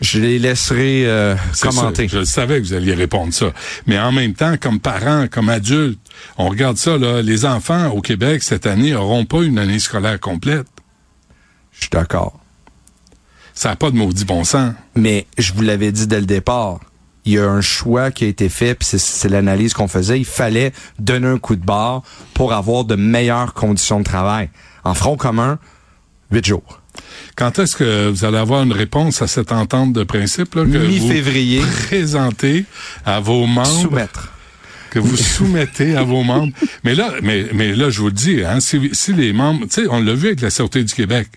Je 0.02 0.20
les 0.20 0.40
laisserai 0.40 1.06
euh, 1.06 1.36
commenter. 1.62 2.08
je 2.08 2.26
savais 2.26 2.62
que 2.62 2.68
vous 2.68 2.74
alliez 2.74 2.94
répondre 2.94 3.34
ça. 3.34 3.48
Mais 3.88 3.98
en 3.98 4.12
même 4.12 4.34
temps, 4.34 4.56
comme 4.60 4.80
parents, 4.80 5.28
comme 5.30 5.50
adultes, 5.50 6.00
on 6.38 6.50
regarde 6.50 6.78
ça, 6.78 6.98
là, 6.98 7.22
les 7.22 7.46
enfants 7.46 7.90
au 7.92 8.02
Québec 8.02 8.44
cette 8.44 8.68
année 8.68 8.92
n'auront 8.92 9.26
pas 9.26 9.44
une 9.44 9.58
année 9.58 9.80
scolaire 9.80 10.20
complète. 10.20 10.68
Je 11.72 11.82
suis 11.82 11.90
d'accord. 11.90 12.40
Ça 13.54 13.70
n'a 13.70 13.76
pas 13.78 13.90
de 13.90 13.96
maudit 13.96 14.26
bon 14.26 14.44
sens. 14.44 14.74
Mais 14.96 15.28
je 15.38 15.54
vous 15.54 15.62
l'avais 15.62 15.92
dit 15.92 16.08
dès 16.08 16.20
le 16.20 16.26
départ. 16.26 16.80
Il 17.24 17.34
y 17.34 17.40
a 17.40 17.50
un 17.50 17.62
choix 17.62 18.12
qui 18.12 18.26
a 18.26 18.28
été 18.28 18.50
fait, 18.50 18.76
puis 18.76 18.88
c'est 19.00 19.30
l'analyse 19.30 19.74
qu'on 19.74 19.88
faisait. 19.88 20.20
Il 20.20 20.26
fallait 20.26 20.74
donner 21.00 21.28
un 21.28 21.40
coup 21.40 21.56
de 21.56 21.66
barre 21.66 22.04
pour 22.36 22.54
avoir 22.54 22.84
de 22.84 22.96
meilleures 22.96 23.54
conditions 23.54 24.00
de 24.00 24.04
travail. 24.04 24.50
En 24.84 24.94
front 24.94 25.16
commun, 25.18 25.58
huit 26.32 26.46
jours. 26.46 26.82
Quand 27.36 27.60
est-ce 27.60 27.76
que 27.76 28.10
vous 28.10 28.26
allez 28.26 28.38
avoir 28.38 28.64
une 28.64 28.72
réponse 28.72 29.22
à 29.22 29.28
cette 29.28 29.52
entente 29.52 29.94
de 29.94 30.04
principe 30.04 30.56
là, 30.56 30.64
que 30.64 30.78
Mi-février. 30.78 31.60
vous 31.60 31.88
présentez 31.88 32.66
à 33.06 33.20
vos 33.20 33.46
membres? 33.46 33.82
Soumettre. 33.82 34.32
Que 34.90 35.00
vous 35.00 35.18
soumettez 35.18 35.98
à 35.98 36.04
vos 36.04 36.24
membres. 36.24 36.54
Mais 36.84 36.96
là, 36.96 37.12
mais, 37.22 37.48
mais 37.54 37.76
là, 37.76 37.90
je 37.90 38.00
vous 38.00 38.08
le 38.08 38.14
dis, 38.14 38.44
hein, 38.44 38.60
si, 38.62 38.80
les 39.14 39.34
membres, 39.34 39.66
tu 39.66 39.82
sais, 39.82 39.88
on 39.90 40.02
l'a 40.02 40.14
vu 40.14 40.28
avec 40.28 40.42
la 40.42 40.50
Sûreté 40.50 40.84
du 40.84 40.94
Québec. 40.94 41.28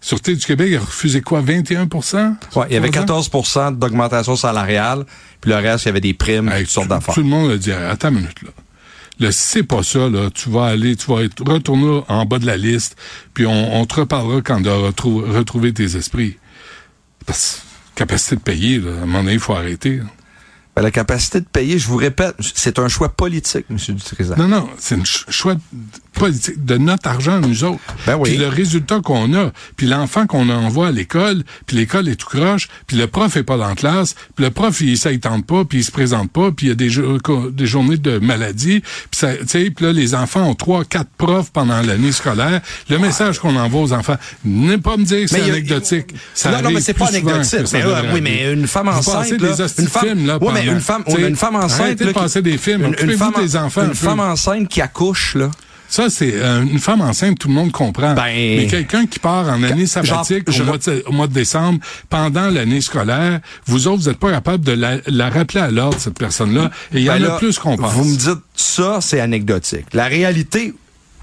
Sûreté 0.00 0.34
du 0.34 0.44
Québec 0.44 0.74
a 0.74 0.80
refusé 0.80 1.20
quoi, 1.20 1.40
21 1.40 1.84
Ouais, 1.84 2.66
il 2.70 2.74
y 2.74 2.76
avait 2.76 2.88
14% 2.88 3.78
d'augmentation 3.78 4.34
salariale, 4.34 5.04
puis 5.40 5.52
le 5.52 5.58
reste, 5.58 5.84
il 5.84 5.88
y 5.88 5.90
avait 5.90 6.00
des 6.00 6.14
primes, 6.14 6.52
toutes 6.58 6.68
sortes 6.68 6.88
d'affaires. 6.88 7.14
Tout 7.14 7.20
le 7.20 7.28
monde 7.28 7.52
a 7.52 7.56
dit, 7.56 7.70
attends 7.70 8.08
une 8.08 8.16
minute, 8.16 8.42
là 8.42 8.50
le 9.20 9.30
c'est 9.30 9.62
pas 9.62 9.82
ça, 9.82 10.08
là, 10.08 10.30
tu 10.30 10.50
vas 10.50 10.66
aller, 10.66 10.96
tu 10.96 11.06
vas 11.06 11.20
retourner 11.44 12.02
en 12.08 12.24
bas 12.24 12.38
de 12.38 12.46
la 12.46 12.56
liste, 12.56 12.96
puis 13.34 13.46
on, 13.46 13.84
te 13.86 13.96
reparlera 14.00 14.40
quand 14.42 14.62
tu 14.62 14.68
auras 14.68 14.90
retrouvé 15.38 15.72
tes 15.72 15.96
esprits. 15.96 16.38
Parce 17.26 17.62
capacité 17.94 18.36
de 18.36 18.40
payer, 18.40 18.78
là, 18.78 18.90
à 18.90 18.94
un 18.94 19.00
moment 19.06 19.20
donné, 19.20 19.34
il 19.34 19.38
faut 19.38 19.54
arrêter. 19.54 20.00
La 20.80 20.90
capacité 20.90 21.40
de 21.40 21.44
payer, 21.44 21.78
je 21.78 21.86
vous 21.86 21.96
répète, 21.96 22.34
c'est 22.54 22.78
un 22.78 22.88
choix 22.88 23.10
politique, 23.10 23.66
M. 23.68 23.76
Dutrisac. 23.76 24.38
Non, 24.38 24.48
non, 24.48 24.68
c'est 24.78 24.94
un 24.94 25.04
choix 25.04 25.54
politique 26.14 26.64
de 26.64 26.78
notre 26.78 27.08
argent, 27.08 27.40
nous 27.40 27.64
autres. 27.64 27.80
Ben 28.06 28.16
oui. 28.16 28.30
Puis 28.30 28.38
le 28.38 28.48
résultat 28.48 29.00
qu'on 29.00 29.34
a, 29.34 29.50
puis 29.76 29.86
l'enfant 29.86 30.26
qu'on 30.26 30.48
envoie 30.48 30.88
à 30.88 30.90
l'école, 30.90 31.42
puis 31.66 31.76
l'école 31.76 32.08
est 32.08 32.16
tout 32.16 32.28
croche, 32.28 32.68
puis 32.86 32.96
le 32.96 33.06
prof 33.06 33.36
est 33.36 33.42
pas 33.42 33.58
dans 33.58 33.68
la 33.68 33.74
classe, 33.74 34.14
puis 34.34 34.44
le 34.46 34.50
prof, 34.50 34.80
il, 34.80 34.96
ça, 34.96 35.12
il 35.12 35.20
tente 35.20 35.46
pas, 35.46 35.64
puis 35.66 35.78
il 35.78 35.84
se 35.84 35.90
présente 35.90 36.30
pas, 36.30 36.52
puis 36.52 36.66
il 36.66 36.68
y 36.70 36.72
a 36.72 36.74
des, 36.74 36.90
des 37.52 37.66
journées 37.66 37.98
de 37.98 38.18
maladie, 38.18 38.80
puis 38.80 38.90
ça, 39.12 39.36
tu 39.36 39.48
sais, 39.48 39.70
puis 39.70 39.84
là, 39.84 39.92
les 39.92 40.14
enfants 40.14 40.48
ont 40.48 40.54
trois, 40.54 40.84
quatre 40.84 41.10
profs 41.18 41.50
pendant 41.50 41.82
l'année 41.82 42.12
scolaire. 42.12 42.62
Le 42.88 42.98
message 42.98 43.38
qu'on 43.38 43.56
envoie 43.56 43.82
aux 43.82 43.92
enfants, 43.92 44.16
n'est 44.44 44.78
pas 44.78 44.96
me 44.96 45.04
dire 45.04 45.22
que 45.22 45.28
c'est 45.28 45.42
anecdotique. 45.42 46.14
Ça 46.34 46.50
non, 46.50 46.62
non, 46.62 46.70
mais 46.70 46.80
c'est 46.80 46.94
pas 46.94 47.08
anecdotique. 47.08 47.72
Mais, 47.72 47.84
oui, 48.14 48.20
mais 48.22 48.52
une 48.52 48.66
femme 48.66 48.88
enceinte, 48.88 49.32
là, 49.40 49.54
une 49.78 49.88
femme, 49.88 50.04
films, 50.06 50.26
là, 50.26 50.38
ouais, 50.42 50.61
mais 50.64 50.72
une 50.72 50.80
femme, 50.80 51.02
on 51.06 51.14
a 51.14 51.20
une 51.20 51.36
femme 51.36 51.56
enceinte, 51.56 52.00
là, 52.00 52.12
qui, 52.12 52.42
des 52.42 52.58
films, 52.58 52.94
une, 53.00 53.10
une 53.10 53.16
femme, 53.16 53.34
des 53.36 53.56
enfants, 53.56 53.84
une 53.84 53.94
femme 53.94 54.20
enceinte 54.20 54.68
qui 54.68 54.80
accouche, 54.80 55.34
là. 55.34 55.50
Ça, 55.92 56.08
c'est 56.08 56.32
euh, 56.36 56.62
une 56.62 56.78
femme 56.78 57.02
enceinte, 57.02 57.38
tout 57.38 57.48
le 57.48 57.54
monde 57.54 57.70
comprend. 57.70 58.14
Ben, 58.14 58.32
Mais 58.34 58.66
quelqu'un 58.66 59.04
qui 59.04 59.18
part 59.18 59.46
en 59.50 59.62
année 59.62 59.84
sabbatique 59.84 60.50
genre, 60.50 60.62
au, 60.62 60.70
mois 60.70 60.78
de, 60.78 61.04
au, 61.06 61.12
mois 61.12 61.26
de, 61.26 61.34
décembre, 61.34 61.80
pendant 62.08 62.48
l'année 62.48 62.80
scolaire, 62.80 63.40
vous 63.66 63.88
autres, 63.88 64.04
vous 64.04 64.08
n'êtes 64.08 64.18
pas 64.18 64.30
capable 64.30 64.64
de 64.64 64.72
la, 64.72 64.96
la 65.06 65.28
rappeler 65.28 65.60
à 65.60 65.70
l'ordre, 65.70 65.98
cette 66.00 66.18
personne-là. 66.18 66.70
Et 66.94 67.00
il 67.00 67.02
y 67.02 67.08
ben 67.08 67.16
en 67.16 67.28
là, 67.28 67.34
a 67.34 67.38
plus 67.38 67.58
qu'on 67.58 67.76
pense. 67.76 67.92
Vous 67.92 68.06
me 68.06 68.16
dites, 68.16 68.42
ça, 68.54 69.02
c'est 69.02 69.20
anecdotique. 69.20 69.84
La 69.92 70.06
réalité, 70.06 70.72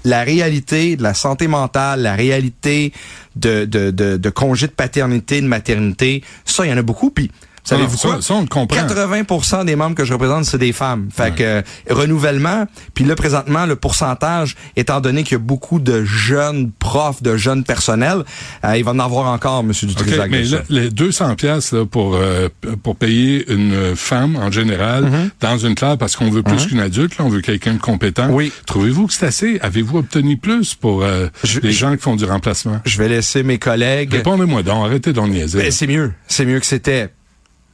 la 0.04 0.22
réalité 0.22 0.94
de 0.94 1.02
la 1.02 1.14
santé 1.14 1.48
mentale, 1.48 2.02
la 2.02 2.14
réalité 2.14 2.92
de, 3.34 3.64
de, 3.64 3.90
de, 3.90 4.18
de 4.18 4.30
congé 4.30 4.68
de 4.68 4.72
paternité, 4.72 5.40
de 5.40 5.48
maternité, 5.48 6.22
ça, 6.44 6.64
il 6.64 6.70
y 6.70 6.72
en 6.72 6.78
a 6.78 6.82
beaucoup. 6.82 7.10
Puis, 7.10 7.28
Savez-vous 7.64 7.96
ça, 7.96 8.08
quoi? 8.08 8.22
Ça, 8.22 8.34
on 8.34 8.40
le 8.42 8.46
comprend. 8.46 8.76
80% 8.86 9.64
des 9.64 9.76
membres 9.76 9.94
que 9.94 10.04
je 10.04 10.12
représente, 10.12 10.44
c'est 10.44 10.58
des 10.58 10.72
femmes. 10.72 11.08
Fait 11.14 11.22
Ouais. 11.24 11.30
que 11.32 11.42
euh, 11.44 11.62
renouvellement, 11.90 12.66
puis 12.94 13.04
là 13.04 13.14
présentement 13.14 13.66
le 13.66 13.76
pourcentage 13.76 14.56
étant 14.76 15.00
donné 15.00 15.22
qu'il 15.22 15.32
y 15.32 15.34
a 15.36 15.38
beaucoup 15.38 15.78
de 15.78 16.04
jeunes 16.04 16.70
profs, 16.72 17.22
de 17.22 17.36
jeunes 17.36 17.64
personnels, 17.64 18.24
euh, 18.64 18.76
il 18.76 18.84
va 18.84 18.92
en 18.92 18.98
avoir 18.98 19.26
encore 19.28 19.62
monsieur 19.62 19.88
OK, 19.88 19.96
Dutrisac. 19.96 20.30
mais 20.30 20.44
ça. 20.44 20.56
là, 20.56 20.62
les 20.68 20.90
200 20.90 21.34
pièces 21.36 21.72
là 21.72 21.84
pour 21.86 22.14
euh, 22.16 22.48
pour 22.82 22.96
payer 22.96 23.50
une 23.52 23.94
femme 23.96 24.36
en 24.36 24.50
général 24.50 25.04
Mm-hmm. 25.04 25.30
dans 25.40 25.58
une 25.58 25.74
classe 25.74 25.96
parce 25.98 26.16
qu'on 26.16 26.30
veut 26.30 26.42
plus 26.42 26.66
qu'une 26.66 26.80
adulte, 26.80 27.18
là, 27.18 27.24
on 27.24 27.28
veut 27.28 27.40
quelqu'un 27.40 27.74
de 27.74 27.78
compétent. 27.80 28.28
Oui. 28.30 28.52
Trouvez-vous 28.66 29.06
que 29.06 29.12
c'est 29.12 29.26
assez? 29.26 29.58
Avez-vous 29.62 29.98
obtenu 29.98 30.36
plus 30.36 30.74
pour 30.74 31.02
euh, 31.02 31.28
Je- 31.44 31.60
les 31.60 31.72
je- 31.72 31.78
gens 31.78 31.92
qui 31.96 32.02
font 32.02 32.16
du 32.16 32.24
remplacement? 32.24 32.80
Je 32.84 32.98
vais 32.98 33.08
laisser 33.08 33.42
mes 33.42 33.58
collègues 33.58 34.12
Répondez-moi 34.12 34.62
donc, 34.62 34.86
arrêtez 34.86 35.12
d'en 35.12 35.28
niaiser. 35.28 35.58
Ben, 35.58 35.70
c'est 35.70 35.86
mieux, 35.86 36.12
c'est 36.28 36.44
mieux 36.44 36.60
que 36.60 36.66
c'était. 36.66 37.10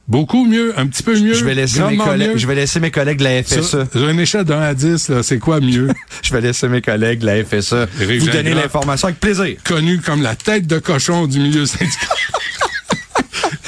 Beaucoup 0.07 0.45
mieux, 0.45 0.73
un 0.79 0.87
petit 0.87 1.03
peu 1.03 1.19
mieux. 1.19 1.33
Je 1.33 1.43
vais 1.43 1.53
laisser 1.53 1.81
mes 1.81 1.97
collègues, 1.97 2.31
mieux. 2.31 2.37
je 2.37 2.47
vais 2.47 2.55
laisser 2.55 2.79
mes 2.79 2.91
collègues 2.91 3.19
de 3.19 3.25
la 3.25 3.43
FSE. 3.43 3.61
Sur, 3.61 3.91
sur 3.91 4.07
une 4.07 4.19
échelle 4.19 4.49
1 4.49 4.61
à 4.61 4.73
10, 4.73 5.09
là, 5.09 5.21
c'est 5.23 5.37
quoi 5.37 5.59
mieux? 5.59 5.89
Je 6.23 6.33
vais 6.33 6.39
laisser 6.41 6.69
mes 6.69 6.81
collègues 6.81 7.19
de 7.19 7.25
la 7.25 7.43
FSE 7.43 7.75
Éric 7.99 8.21
vous 8.21 8.29
donner 8.29 8.53
l'information 8.53 9.09
avec 9.09 9.19
plaisir. 9.19 9.57
Connu 9.65 9.99
comme 9.99 10.21
la 10.21 10.35
tête 10.35 10.65
de 10.65 10.79
cochon 10.79 11.27
du 11.27 11.39
milieu 11.39 11.65
syndical. 11.65 12.07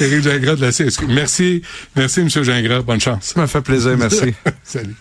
Éric 0.00 0.22
Gingras 0.22 0.56
de 0.56 0.62
la 0.62 0.72
CSQ. 0.72 1.06
Merci, 1.08 1.62
merci, 1.94 2.20
M. 2.20 2.28
Gingras. 2.30 2.80
Bonne 2.80 3.00
chance. 3.00 3.32
Ça 3.34 3.40
m'a 3.40 3.46
fait 3.46 3.60
plaisir, 3.60 3.96
merci. 3.98 4.34
Salut. 4.64 4.96